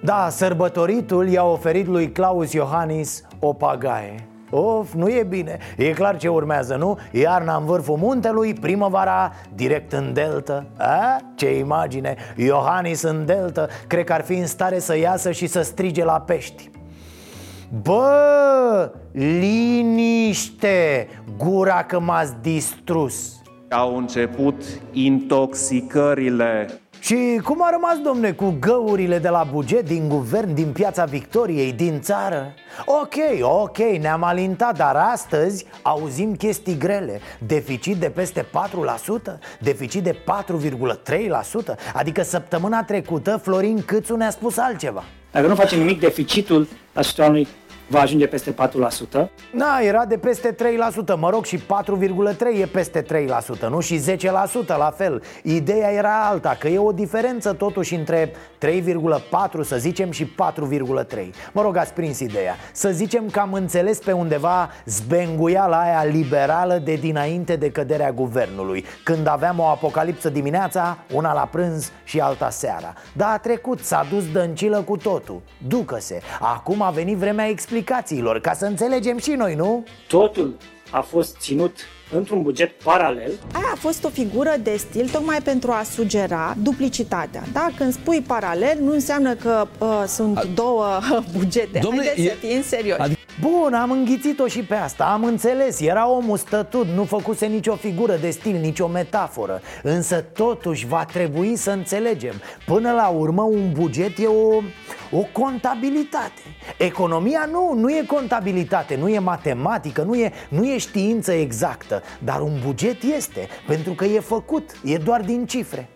[0.00, 4.28] Da, sărbătoritul i-a oferit lui Claus Iohannis o pagaie.
[4.50, 5.58] Of, nu e bine.
[5.76, 6.98] E clar ce urmează, nu?
[7.12, 11.20] Iarna în vârful muntelui, primăvara direct în delta A?
[11.34, 12.16] Ce imagine.
[12.36, 16.20] Iohannis în delta Cred că ar fi în stare să iasă și să strige la
[16.20, 16.70] pești.
[17.82, 21.08] Bă, liniște!
[21.36, 23.42] Gura că m-ați distrus.
[23.70, 30.54] Au început intoxicările și cum a rămas, domne, cu găurile de la buget, din guvern,
[30.54, 32.54] din piața Victoriei, din țară?
[32.86, 37.20] Ok, ok, ne-am alintat, dar astăzi auzim chestii grele.
[37.46, 38.46] Deficit de peste 4%,
[39.60, 45.04] deficit de 4,3% Adică săptămâna trecută Florin Câțu ne-a spus altceva.
[45.30, 47.48] Dacă nu facem nimic, deficitul la sfârșitul anului
[47.88, 49.28] va ajunge peste 4%.
[49.52, 53.80] Na, era de peste 3%, mă rog, și 4,3 e peste 3%, nu?
[53.80, 54.18] Și 10%
[54.66, 55.22] la fel.
[55.42, 60.32] Ideea era alta, că e o diferență totuși între 3,4 să zicem și 4,3
[61.52, 62.54] Mă rog, ați prins ideea.
[62.72, 68.84] Să zicem că am înțeles pe undeva zbenguiala aia liberală de dinainte de căderea guvernului
[69.04, 72.92] Când aveam o apocalipsă dimineața, una la prânz și alta seara.
[73.12, 75.40] Dar a trecut, s-a dus dăncilă cu totul.
[75.68, 76.20] Ducă-se.
[76.40, 77.46] Acum a venit vremea
[77.78, 79.84] explicațiilor, ca să înțelegem și noi, nu?
[80.08, 80.56] Totul
[80.90, 81.76] a fost ținut
[82.12, 83.32] într-un buget paralel.
[83.52, 87.42] Aia a fost o figură de stil tocmai pentru a sugera duplicitatea.
[87.52, 87.68] Da?
[87.76, 90.44] Când spui paralel, nu înseamnă că uh, sunt a...
[90.54, 90.98] două
[91.36, 91.78] bugete.
[91.82, 92.30] Domnule, Haideți e...
[92.40, 93.00] să fim serioși.
[93.00, 93.17] Ad...
[93.40, 98.16] Bun, am înghițit-o și pe asta, am înțeles Era omul stătut, nu făcuse nicio figură
[98.16, 99.60] de stil, nicio metaforă.
[99.82, 102.34] Însă totuși va trebui să înțelegem
[102.66, 104.56] Până la urmă un buget e o,
[105.10, 106.42] o contabilitate.
[106.78, 112.40] Economia nu, nu e contabilitate, nu e matematică, nu e, nu e știință exactă Dar
[112.40, 115.88] un buget este, pentru că e făcut, e doar din cifre.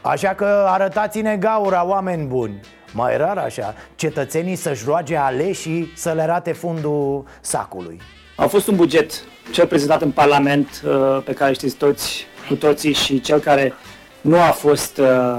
[0.00, 2.60] Așa că arătați-ne gaura, oameni buni
[2.92, 8.00] mai rar așa, cetățenii să-și roage aleșii să le rate fundul sacului.
[8.36, 9.12] A fost un buget,
[9.52, 13.72] cel prezentat în Parlament, uh, pe care știți toți, cu toții și cel care
[14.20, 15.38] nu a fost uh,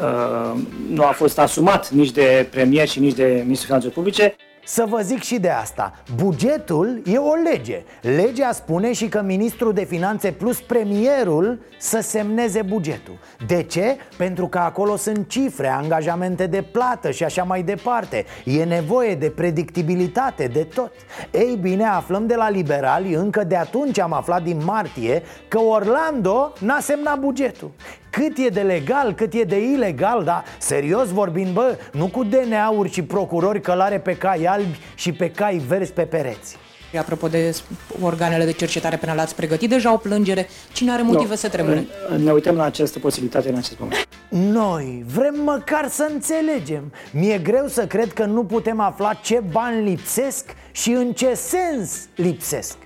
[0.00, 4.34] uh, nu a fost asumat nici de premier și nici de ministrul finanțelor publice
[4.70, 5.92] să vă zic și de asta.
[6.16, 7.82] Bugetul e o lege.
[8.00, 13.18] Legea spune și că ministrul de finanțe plus premierul să semneze bugetul.
[13.46, 13.96] De ce?
[14.16, 18.24] Pentru că acolo sunt cifre, angajamente de plată și așa mai departe.
[18.44, 20.92] E nevoie de predictibilitate, de tot.
[21.30, 26.52] Ei bine, aflăm de la liberali, încă de atunci am aflat din martie Că Orlando
[26.58, 27.70] n-a semnat bugetul
[28.10, 32.92] cât e de legal, cât e de ilegal, dar serios vorbind, bă, nu cu DNA-uri
[32.92, 36.56] și procurori călare pe cai albi și pe cai verzi pe pereți.
[36.98, 37.56] Apropo de
[38.02, 40.48] organele de cercetare penală, ați pregătit deja o plângere?
[40.72, 41.36] Cine are motive Nu.
[41.36, 41.86] să tremure?
[42.16, 44.08] Ne uităm la această posibilitate în acest moment.
[44.28, 49.88] Noi vrem măcar să înțelegem Mi-e greu să cred că nu putem afla ce bani
[49.88, 52.76] lipsesc și în ce sens lipsesc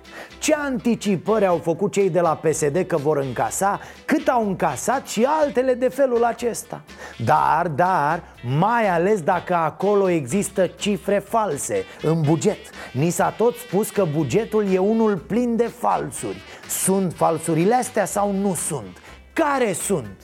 [0.44, 5.26] ce anticipări au făcut cei de la PSD că vor încasa, cât au încasat și
[5.40, 6.80] altele de felul acesta
[7.24, 8.22] Dar, dar,
[8.58, 12.58] mai ales dacă acolo există cifre false în buget
[12.92, 18.32] Ni s-a tot spus că bugetul e unul plin de falsuri Sunt falsurile astea sau
[18.32, 18.98] nu sunt?
[19.32, 20.23] Care sunt?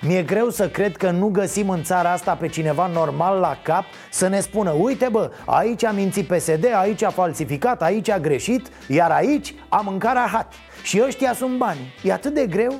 [0.00, 3.84] Mi-e greu să cred că nu găsim în țara asta pe cineva normal la cap
[4.10, 8.66] să ne spună Uite bă, aici a mințit PSD, aici a falsificat, aici a greșit,
[8.88, 12.74] iar aici a mâncat rahat Și ăștia sunt bani E atât de greu?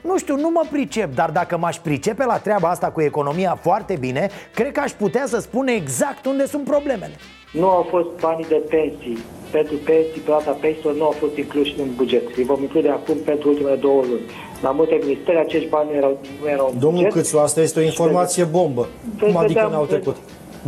[0.00, 3.96] Nu știu, nu mă pricep, dar dacă m-aș pricepe la treaba asta cu economia foarte
[4.00, 7.14] bine Cred că aș putea să spun exact unde sunt problemele
[7.52, 9.18] Nu au fost banii de pensii.
[9.50, 12.36] Pentru pensii, plata pensiilor nu au fost incluși în buget.
[12.36, 14.22] Îi vom include acum pentru ultimele două luni.
[14.62, 17.12] La multe ministere acești bani nu erau, nu erau în Domnul buget.
[17.22, 18.88] Câțu, asta este o informație bombă.
[19.04, 20.16] Veți Cum adică vedea- n-au trecut?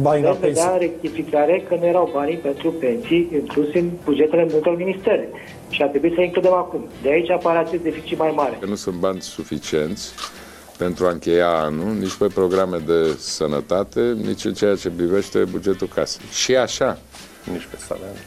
[0.00, 0.72] Banii la Veți vedea pensii.
[0.72, 5.28] în rectificare că nu erau banii pentru pensii inclusi în bugetele multor ministere.
[5.70, 6.84] Și a trebuit să includem acum.
[7.02, 8.56] De aici apare acest deficit mai mare.
[8.60, 10.12] Că nu sunt bani suficienți
[10.78, 15.88] pentru a încheia anul, nici pe programe de sănătate, nici în ceea ce privește bugetul
[15.94, 16.26] casei.
[16.32, 16.98] Și așa.
[17.52, 18.26] Nici pe salarii.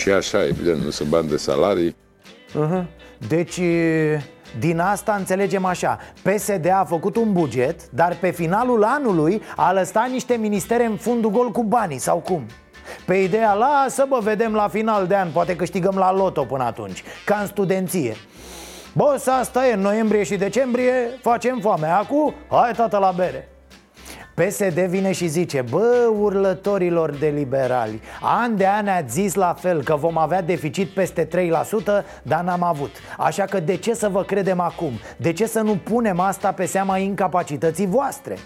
[0.00, 1.96] Și așa, evident, nu sunt bani de salarii.
[2.50, 2.84] uh-huh.
[3.28, 3.60] Deci,
[4.58, 10.08] din asta înțelegem așa PSD a făcut un buget, dar pe finalul anului a lăsat
[10.08, 12.46] niște ministere în fundul gol cu banii, sau cum?
[13.06, 17.02] Pe ideea, lasă bă, vedem la final de an, poate câștigăm la loto până atunci
[17.24, 18.16] Ca în studenție.
[18.92, 21.86] Bă, asta e, în noiembrie și decembrie facem foame.
[21.86, 23.48] Acum, hai tată la bere
[24.44, 29.82] PSD vine și zice Bă, urlătorilor de liberali An de an ați zis la fel
[29.82, 31.28] Că vom avea deficit peste 3%
[32.22, 34.92] Dar n-am avut Așa că de ce să vă credem acum?
[35.16, 38.38] De ce să nu punem asta pe seama incapacității voastre?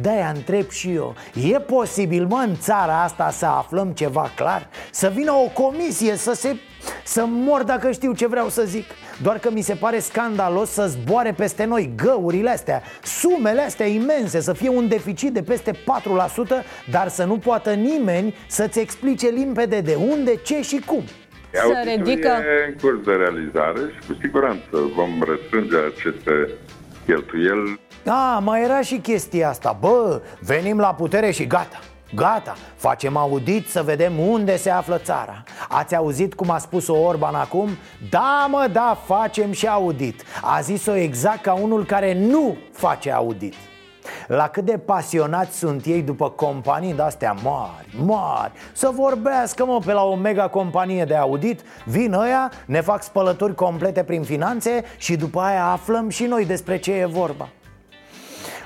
[0.00, 1.14] De-aia întreb și eu
[1.50, 4.68] E posibil, mă, în țara asta să aflăm ceva clar?
[4.90, 6.56] Să vină o comisie să se...
[7.04, 8.84] Să mor dacă știu ce vreau să zic
[9.22, 12.82] Doar că mi se pare scandalos să zboare peste noi găurile astea.
[13.02, 15.74] Sumele astea imense, să fie un deficit de peste 4%
[16.90, 21.02] Dar să nu poată nimeni să-ți explice limpede de unde, ce și cum.
[21.62, 26.48] Auditul ridică- e în curs de realizare și cu siguranță vom răspunde aceste
[27.06, 27.80] cheltuieli.
[28.06, 29.76] A, mai era și chestia asta.
[29.80, 31.78] Bă, venim la putere și gata
[32.14, 35.42] Gata, facem audit să vedem unde se află țara.
[35.68, 37.68] Ați auzit cum a spus-o Orban acum?
[38.10, 40.22] Da, mă, da, facem și audit.
[40.42, 43.54] A zis-o exact ca unul care nu face audit.
[44.26, 49.92] La cât de pasionați sunt ei după companii de-astea mari, mari Să vorbească, mă, pe
[49.92, 55.16] la o mega companie de audit Vin ăia, ne fac spălături complete prin finanțe Și
[55.16, 57.48] după aia aflăm și noi despre ce e vorba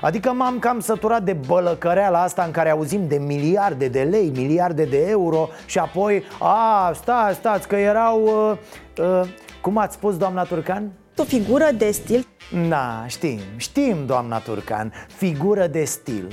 [0.03, 4.83] Adică m-am cam săturat de bălăcăreala asta în care auzim de miliarde de lei, miliarde
[4.83, 8.57] de euro Și apoi, a, stați, stați, că erau, uh,
[9.05, 9.29] uh,
[9.61, 10.91] cum ați spus, doamna Turcan?
[11.17, 12.27] O figură de stil.
[12.69, 16.27] Da, știm, știm, doamna Turcan Figură de stil.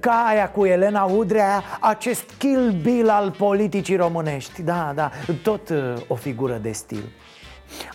[0.00, 4.62] Ca aia cu Elena Udrea Acest kill bill al politicii românești.
[4.62, 5.10] Da, da,
[5.42, 7.04] tot uh, o figură de stil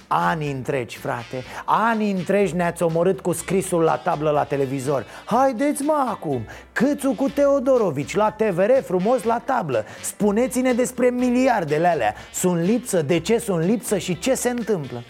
[0.07, 1.43] Ani întregi, frate.
[1.65, 5.05] Ani întregi ne-ați omorât cu scrisul la tablă la televizor.
[5.25, 6.45] Haideți mă acum.
[6.73, 9.85] Câțu cu Teodorovici la TVR frumos la tablă.
[10.01, 12.15] Spuneți-ne despre miliardele alea.
[12.33, 15.03] Sunt lipsă, de ce sunt lipsă și ce se întâmplă?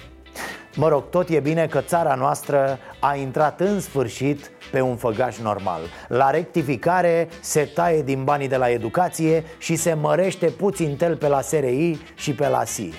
[0.75, 5.37] Mă rog, tot e bine că țara noastră a intrat în sfârșit pe un făgaș
[5.37, 5.81] normal.
[6.07, 11.27] La rectificare se taie din banii de la educație și se mărește puțin tel pe
[11.27, 12.93] la SRI și pe la SIE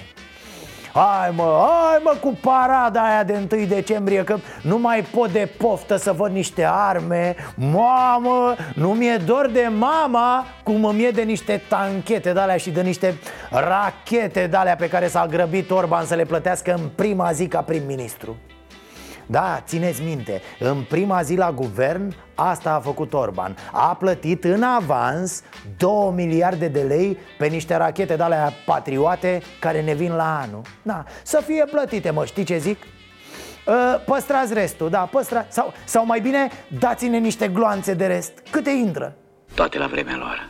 [0.97, 5.49] Hai mă, hai mă cu parada aia de 1 decembrie Că nu mai pot de
[5.59, 7.34] poftă să văd niște arme.
[7.55, 12.70] Mamă, nu mi-e dor de mama Cum îmi e de niște tanchete de alea și
[12.70, 13.18] de niște
[13.51, 17.61] rachete de alea Pe care s-a grăbit Orban să le plătească în prima zi ca
[17.61, 18.36] prim-ministru
[19.27, 24.62] da, țineți minte, în prima zi la guvern asta a făcut Orban A plătit în
[24.62, 25.43] avans
[25.77, 30.62] 2 miliarde de lei pe niște rachete de alea patriote care ne vin la anul
[30.83, 32.79] Da, să fie plătite, mă, știi ce zic?
[33.66, 36.49] Ă, păstrați restul, da, păstrați sau, sau mai bine
[36.79, 39.16] dați-ne niște gloanțe de rest Câte intră?
[39.55, 40.49] Toate la vremea lor.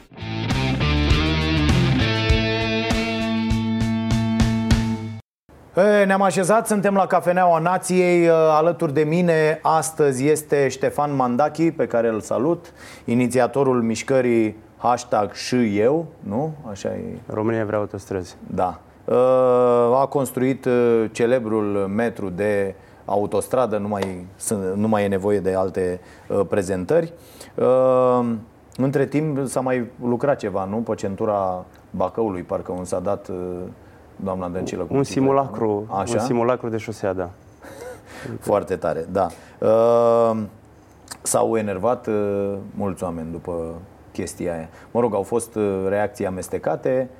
[6.07, 11.87] Ne-am așezat, suntem la Cafeneaua Nației E, Alături de mine astăzi este Ștefan Mandachi, pe
[11.87, 12.72] care îl salut
[13.05, 16.55] Inițiatorul mișcării hashtag și eu, nu?
[16.70, 17.01] Așa e?
[17.27, 18.37] România vrea autostrăzi.
[18.55, 19.14] Da E,
[20.01, 20.70] A construit e,
[21.12, 21.64] celebrul
[21.95, 22.74] metru de
[23.05, 26.01] autostradă Nu mai, sunt- nu mai e nevoie de alte
[26.31, 27.12] e, prezentări
[27.59, 27.64] E,
[28.77, 30.77] Între timp s-a mai lucrat ceva, nu?
[30.77, 33.33] Pe centura Bacăului, parcă un s-a dat e,
[34.17, 35.95] doamna Dăncilă cu Un bicicleta, simulacru, nu?
[35.95, 36.12] Așa?
[36.12, 37.31] un simulacru de șosea, da.
[38.41, 39.27] Foarte tare, da.
[39.61, 40.37] Uh,
[41.23, 43.75] S-au enervat uh, mulți oameni după
[44.12, 44.69] chestia aia.
[44.91, 47.11] Mă rog, au fost uh, reacții amestecate.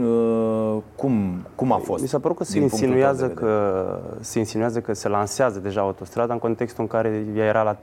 [0.00, 2.02] Uh, Cum, cum a fost?
[2.02, 3.52] Mi s-a părut că se din punctul tău insinuează de vedere?
[3.52, 7.76] că, se insinuează că se lansează deja autostrada în contextul în care ea era la
[7.76, 7.78] 30%,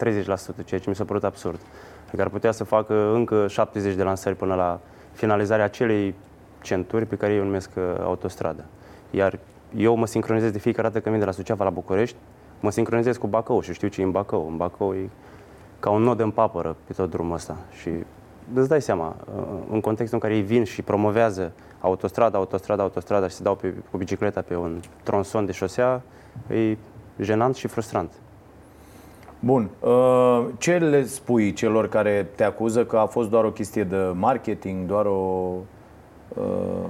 [0.65, 1.59] ceea ce mi s-a părut absurd.
[2.07, 4.79] Adică ar putea să facă încă 70 de lansări până la
[5.11, 6.15] finalizarea acelei
[6.61, 8.65] centuri pe care eu o numesc uh, autostradă.
[9.09, 9.39] Iar
[9.77, 12.15] eu mă sincronizez de fiecare dată când vin de la Suceava la București,
[12.59, 14.47] mă sincronizez cu Bacău și știu ce e în Bacău.
[14.47, 15.09] În Bacău e
[15.79, 17.57] ca un nod în papără pe tot drumul ăsta.
[17.81, 17.89] Și
[18.53, 23.27] îți dai seama, uh, în contextul în care ei vin și promovează autostrada, autostrada, autostrada
[23.27, 26.01] și se dau pe, cu bicicleta pe un tronson de șosea,
[26.49, 26.77] e
[27.19, 28.11] jenant și frustrant.
[29.39, 29.69] Bun.
[29.79, 33.97] Uh, Ce le spui celor care te acuză că a fost doar o chestie de
[34.13, 35.51] marketing, doar o...
[36.35, 36.85] uh,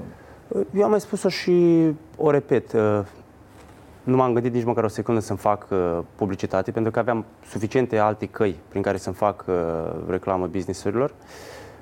[0.74, 1.88] Eu am mai spus-o și
[2.18, 2.74] o repet.
[2.74, 3.00] uh,
[4.04, 7.98] Nu m-am gândit nici măcar o secundă să-mi fac uh, publicitate, pentru că aveam suficiente
[7.98, 9.56] alte căi prin care să-mi fac uh,
[10.08, 11.14] reclamă business-urilor.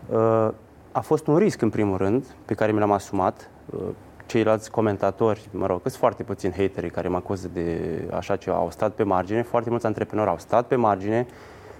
[0.09, 0.49] Uh,
[0.91, 3.49] A fost un risc, în primul rând, pe care mi l-am asumat.
[3.65, 3.79] Uh,
[4.25, 7.79] Ceilalți comentatori, mă rog, sunt foarte puțini haterii care mă acuză de
[8.15, 11.27] așa ceva, au stat pe margine, foarte mulți antreprenori au stat pe margine,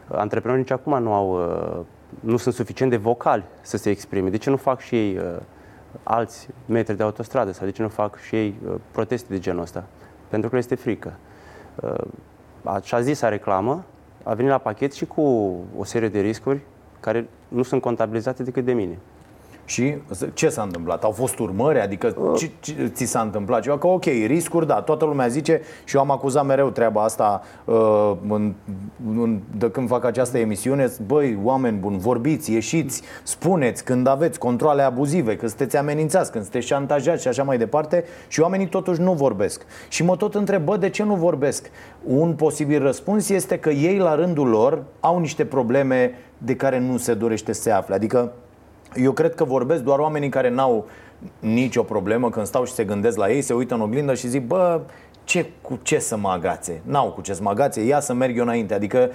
[0.08, 1.86] antreprenorii nici acum nu au, uh,
[2.20, 4.30] nu sunt suficient de vocali să se exprime.
[4.30, 5.24] De ce nu fac și ei uh,
[6.04, 9.62] alți metri de autostradă sau de ce nu fac și ei uh, proteste de genul
[9.62, 9.84] ăsta?
[10.28, 11.14] Pentru că le este frică.
[11.76, 12.08] Uh,
[12.64, 13.84] Așa zisa reclamă
[14.24, 15.22] a venit la pachet și cu
[15.78, 16.60] o serie de riscuri
[17.00, 18.98] care nu sunt contabilizate decât de mine.
[19.68, 19.96] Și
[20.34, 21.04] ce s-a întâmplat?
[21.04, 21.80] Au fost urmări?
[21.80, 23.78] Adică ce, ce ți s-a întâmplat ceva?
[23.78, 28.12] Că ok, riscuri, da, toată lumea zice și eu am acuzat mereu treaba asta uh,
[28.30, 28.54] în,
[29.16, 34.82] în, de când fac această emisiune Băi, oameni buni, vorbiți, ieșiți, spuneți când aveți controle
[34.82, 39.14] abuzive, când sunteți amenințați, când sunteți șantajați și așa mai departe Și oamenii totuși nu
[39.14, 41.70] vorbesc Și mă tot întreb, bă, de ce nu vorbesc?
[42.04, 46.98] Un posibil răspuns este că ei la rândul lor au niște probleme de care nu
[46.98, 48.32] se dorește să se afle Adică
[49.02, 50.86] eu cred că vorbesc doar oamenii care n-au
[51.40, 54.48] nicio problemă când stau și se gândesc la ei, se uită în oglindă și zic,
[54.48, 54.82] bă,
[55.28, 56.82] ce, cu ce să mă agațe?
[56.84, 58.74] N-au cu ce să mă agațe, ia să merg eu înainte.
[58.74, 59.10] Adică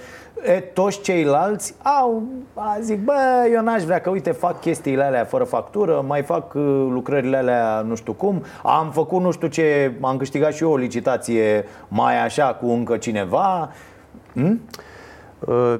[0.45, 2.23] e, toți ceilalți au,
[2.53, 3.13] a, zic, bă,
[3.53, 7.81] eu n-aș vrea că, uite, fac chestiile alea fără factură, mai fac uh, lucrările alea
[7.87, 12.23] nu știu cum, am făcut nu știu ce, am câștigat și eu o licitație mai
[12.23, 13.71] așa cu încă cineva.
[14.33, 14.61] Hm?
[15.39, 15.75] Uh,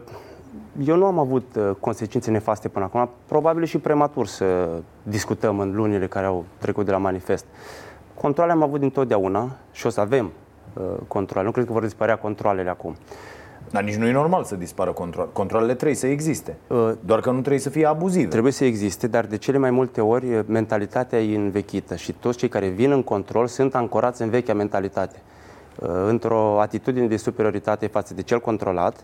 [0.86, 3.10] eu nu am avut uh, consecințe nefaste până acum.
[3.26, 4.70] Probabil și prematur să
[5.04, 7.46] discutăm în lunile care au trecut de la manifest.
[8.14, 10.32] Controle am avut dintotdeauna și o să avem
[10.74, 11.46] uh, controle.
[11.46, 12.96] Nu cred că vor dispărea controlele acum.
[13.72, 15.30] Dar nici nu e normal să dispară control.
[15.34, 16.58] Controlele trebuie să existe.
[17.00, 18.28] Doar că nu trebuie să fie abuzive.
[18.28, 22.38] Trebuie să existe, dar de cele mai multe ori uh, mentalitatea e învechită și toți
[22.38, 25.22] cei care vin în control sunt ancorați în vechea mentalitate.
[25.80, 29.04] Uh, Într-o atitudine de superioritate față de cel controlat,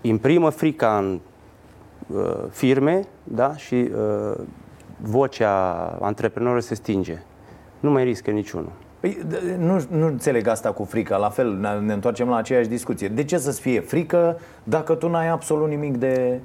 [0.00, 1.20] imprimă frica în
[2.06, 3.56] uh, firme da?
[3.56, 4.38] și uh,
[5.00, 7.18] vocea antreprenorului se stinge.
[7.80, 8.72] Nu mai riscă niciunul.
[9.00, 12.68] Păi, d- nu, nu înțeleg asta cu frica, la fel, ne, ne întoarcem la aceeași
[12.68, 13.08] discuție.
[13.08, 16.40] De ce să-ți fie frică dacă tu n-ai absolut nimic de...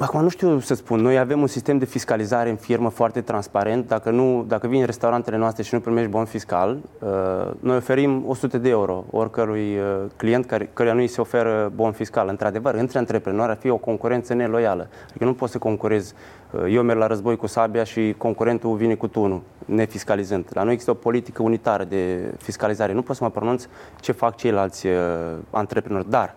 [0.00, 3.86] Acum nu știu să spun, noi avem un sistem de fiscalizare în firmă foarte transparent.
[3.86, 7.08] Dacă, nu, dacă vin în restaurantele noastre și nu primești bon fiscal, uh,
[7.58, 9.84] noi oferim 100 de euro oricărui uh,
[10.16, 12.28] client care, căruia nu îi se oferă bon fiscal.
[12.28, 14.88] Într-adevăr, între antreprenori ar fi o concurență neloială.
[15.08, 16.14] Adică nu poți să concurezi,
[16.50, 20.48] uh, eu merg la război cu sabia și concurentul vine cu tunul, nefiscalizând.
[20.52, 22.92] La noi există o politică unitară de fiscalizare.
[22.92, 23.66] Nu pot să mă pronunț
[24.00, 24.92] ce fac ceilalți uh,
[25.50, 26.34] antreprenori, dar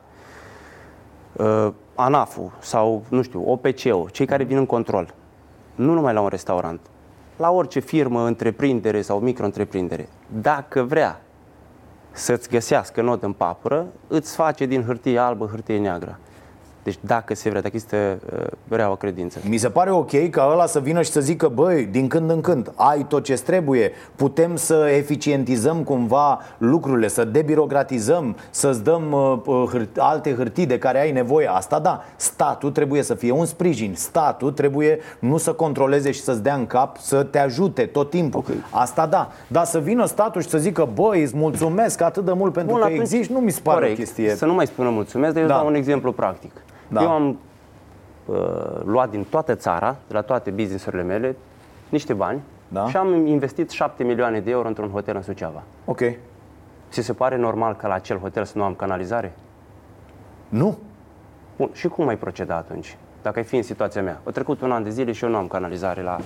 [1.33, 5.13] uh, ANAF-ul sau, nu știu, OPC-ul, cei care vin în control,
[5.75, 6.79] nu numai la un restaurant,
[7.37, 10.09] la orice firmă, întreprindere sau micro-întreprindere,
[10.41, 11.21] dacă vrea
[12.11, 16.19] să-ți găsească not în papură, îți face din hârtie albă hârtie neagră.
[16.83, 19.39] Deci dacă se vrea, dacă există uh, reaua credință.
[19.49, 22.41] Mi se pare ok ca ăla să vină și să zică Băi, din când în
[22.41, 29.39] când, ai tot ce trebuie Putem să eficientizăm cumva lucrurile Să debirocratizăm Să-ți dăm uh,
[29.45, 33.45] uh, hârt- alte hârtii de care ai nevoie Asta da, statul trebuie să fie un
[33.45, 38.09] sprijin Statul trebuie nu să controleze și să-ți dea în cap Să te ajute tot
[38.09, 38.55] timpul okay.
[38.69, 42.53] Asta da, dar să vină statul și să zică Băi, îți mulțumesc atât de mult
[42.53, 43.97] pentru Bun, că atunci- existi Nu mi se pare Corect.
[43.99, 45.55] o chestie Să nu mai spună mulțumesc, dar eu Da.
[45.55, 46.51] dau un exemplu practic.
[46.93, 47.01] Da.
[47.01, 47.39] Eu am
[48.25, 48.35] uh,
[48.85, 51.35] luat din toată țara, de la toate businessurile mele,
[51.89, 52.87] niște bani Da.
[52.87, 55.63] și am investit 7 milioane de euro într-un hotel în Suceava.
[55.85, 55.99] Ok
[56.91, 59.33] Ți se pare normal ca la acel hotel să nu am canalizare?
[60.49, 60.77] Nu.
[61.57, 62.97] Bun, și cum ai proceda atunci?
[63.21, 64.19] Dacă ai fi în situația mea.
[64.27, 66.17] A trecut un an de zile și eu nu am canalizare la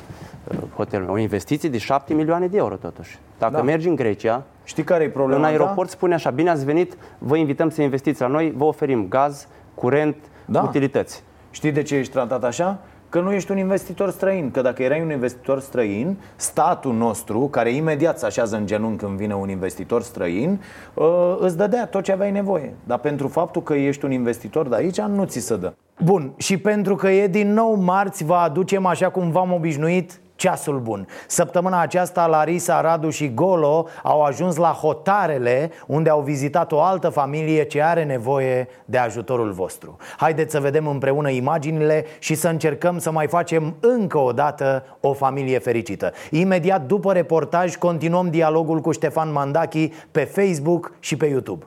[0.52, 1.16] uh, hotelul meu.
[1.16, 3.20] O investiție de 7 milioane de euro totuși.
[3.38, 3.62] Dacă Da.
[3.62, 5.62] mergi în Grecia, Știi care e problema în ta?
[5.62, 9.48] aeroport spune așa, bine ați venit, vă invităm să investiți la noi, vă oferim gaz,
[9.74, 10.16] curent,
[10.50, 10.62] Da.
[10.62, 11.24] utilități.
[11.52, 12.80] Știi de ce ești tratat așa?
[13.10, 14.52] Că nu ești un investitor străin.
[14.52, 19.18] Că dacă erai un investitor străin, statul nostru, care imediat se așează în genunchi când
[19.18, 20.62] vine un investitor străin,
[20.94, 22.74] uh, îți dădea tot ce aveai nevoie.
[22.84, 25.74] Dar pentru faptul că ești un investitor de aici, nu ți se dă.
[26.04, 30.80] Bun, și pentru că e din nou marți, vă aducem așa cum v-am obișnuit Ceasul
[30.80, 31.08] bun.
[31.28, 37.10] Săptămâna aceasta Larisa, Radu și Golo au ajuns la Hotarele, unde au vizitat o altă
[37.10, 39.98] familie ce are nevoie de ajutorul vostru.
[40.18, 45.14] Haideți să vedem împreună imaginile și să încercăm să mai facem încă o dată o
[45.14, 46.12] familie fericită.
[46.32, 51.66] Imediat după reportaj continuăm dialogul cu Ștefan Mandachi pe Facebook și pe YouTube.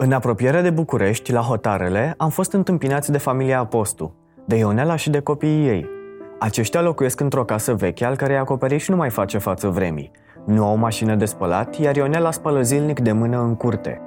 [0.00, 5.10] În apropiere de București, la Hotarele, am fost întâmpinați de familia Apostu, de Ionela și
[5.10, 5.86] de copiii ei.
[6.38, 10.10] Aceștia locuiesc într-o casă veche, al cărei acoperiș nu mai face față vremii.
[10.44, 14.00] Nu au mașină de spălat, iar Ionela spală zilnic de mână în curte.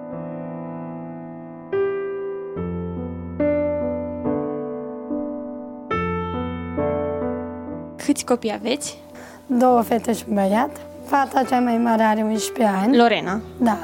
[8.05, 8.97] Câți copii aveți?
[9.45, 10.71] Două fete și un băiat.
[11.05, 12.97] Fata cea mai mare are 11 ani.
[12.97, 13.41] Lorena.
[13.57, 13.77] Da.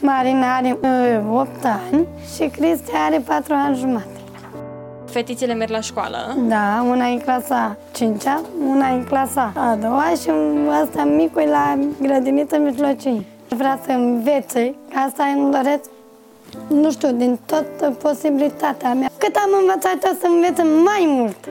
[0.00, 4.06] Marina are uh, 8 ani și Cristi are 4 ani jumate.
[5.10, 6.36] Fetițele merg la școală.
[6.48, 8.22] Da, una e în clasa 5
[8.68, 10.30] una e în clasa a doua și
[10.82, 13.24] asta micul e la grădiniță mijlocie.
[13.48, 14.74] Vrea să învețe,
[15.06, 15.90] asta îmi doresc,
[16.68, 19.08] nu știu, din toată posibilitatea mea.
[19.18, 21.48] Cât am învățat eu să învețe mai mult.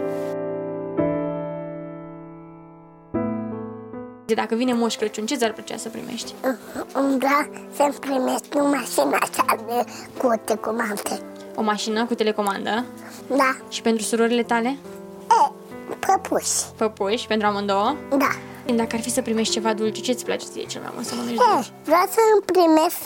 [4.35, 6.33] Dacă vine Moș Crăciun, ce ți-ar plăcea să primești?
[6.93, 9.83] Îmi vrea să-mi primesc o mașină așa de
[10.17, 11.19] cu telecomandă.
[11.55, 12.85] O mașină cu telecomandă?
[13.27, 13.57] Da.
[13.69, 14.67] Și pentru surorile tale?
[15.29, 15.51] E,
[15.99, 16.51] păpuși.
[16.77, 17.95] Păpuși, pentru amândouă?
[18.09, 18.29] Da.
[18.75, 21.33] Dacă ar fi să primești ceva dulce, ce-ți place ție cel mai mult să mănânci
[21.39, 21.69] E, dulce?
[21.83, 22.97] vreau să-mi primesc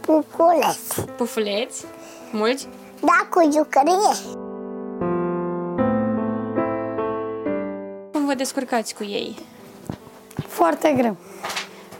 [0.00, 1.00] pufuleți.
[1.16, 1.84] Pufuleți?
[2.32, 2.68] Mulți?
[3.00, 4.14] Da, cu jucărie.
[8.12, 9.38] Cum vă descurcați cu ei?
[10.52, 11.16] Foarte greu.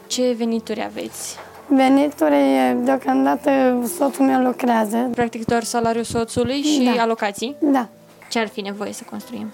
[0.07, 1.37] Ce venituri aveți?
[1.67, 2.35] Venituri,
[2.77, 3.51] deocamdată
[3.97, 5.09] soțul meu lucrează.
[5.15, 7.03] Practic doar salariul soțului și Da.
[7.03, 7.57] alocații?
[7.61, 7.89] Da.
[8.31, 9.51] Ce ar fi nevoie să construim?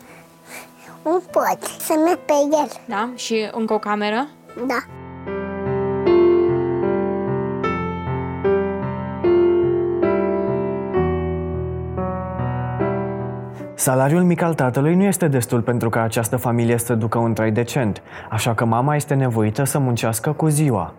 [1.04, 2.68] Nu poți să merg pe el.
[2.84, 3.08] Da?
[3.14, 4.28] Și încă o cameră?
[4.66, 4.78] Da.
[13.88, 17.52] Salariul mic al tatălui nu este destul pentru ca această familie să ducă un trai
[17.52, 20.94] decent, așa că mama este nevoită să muncească cu ziua.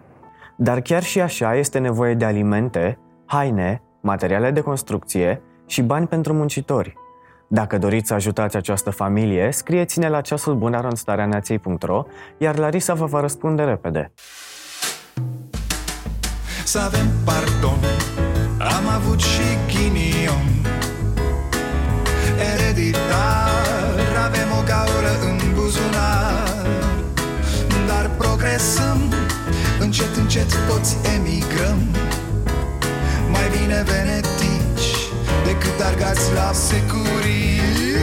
[0.55, 6.33] Dar chiar și așa este nevoie de alimente, haine, materiale de construcție și bani pentru
[6.33, 6.93] muncitori.
[7.47, 10.89] Dacă doriți să ajutați această familie, scrieți-ne la ceasul bun
[11.29, 12.05] nației.ro,
[12.37, 14.11] iar Larisa vă va răspunde repede.
[16.63, 17.79] Să avem pardon
[18.59, 20.48] Am avut și ghinion
[22.79, 26.65] Ereditar Avem o gaură în buzunar.
[27.87, 29.13] Dar progresăm
[29.79, 31.79] Încet, încet toți emigrăm.
[33.31, 34.89] Mai bine venetici
[35.45, 37.97] Decât argați la securici.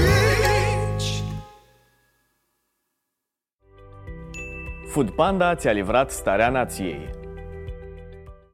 [4.91, 7.16] Food Panda ți-a livrat starea nației.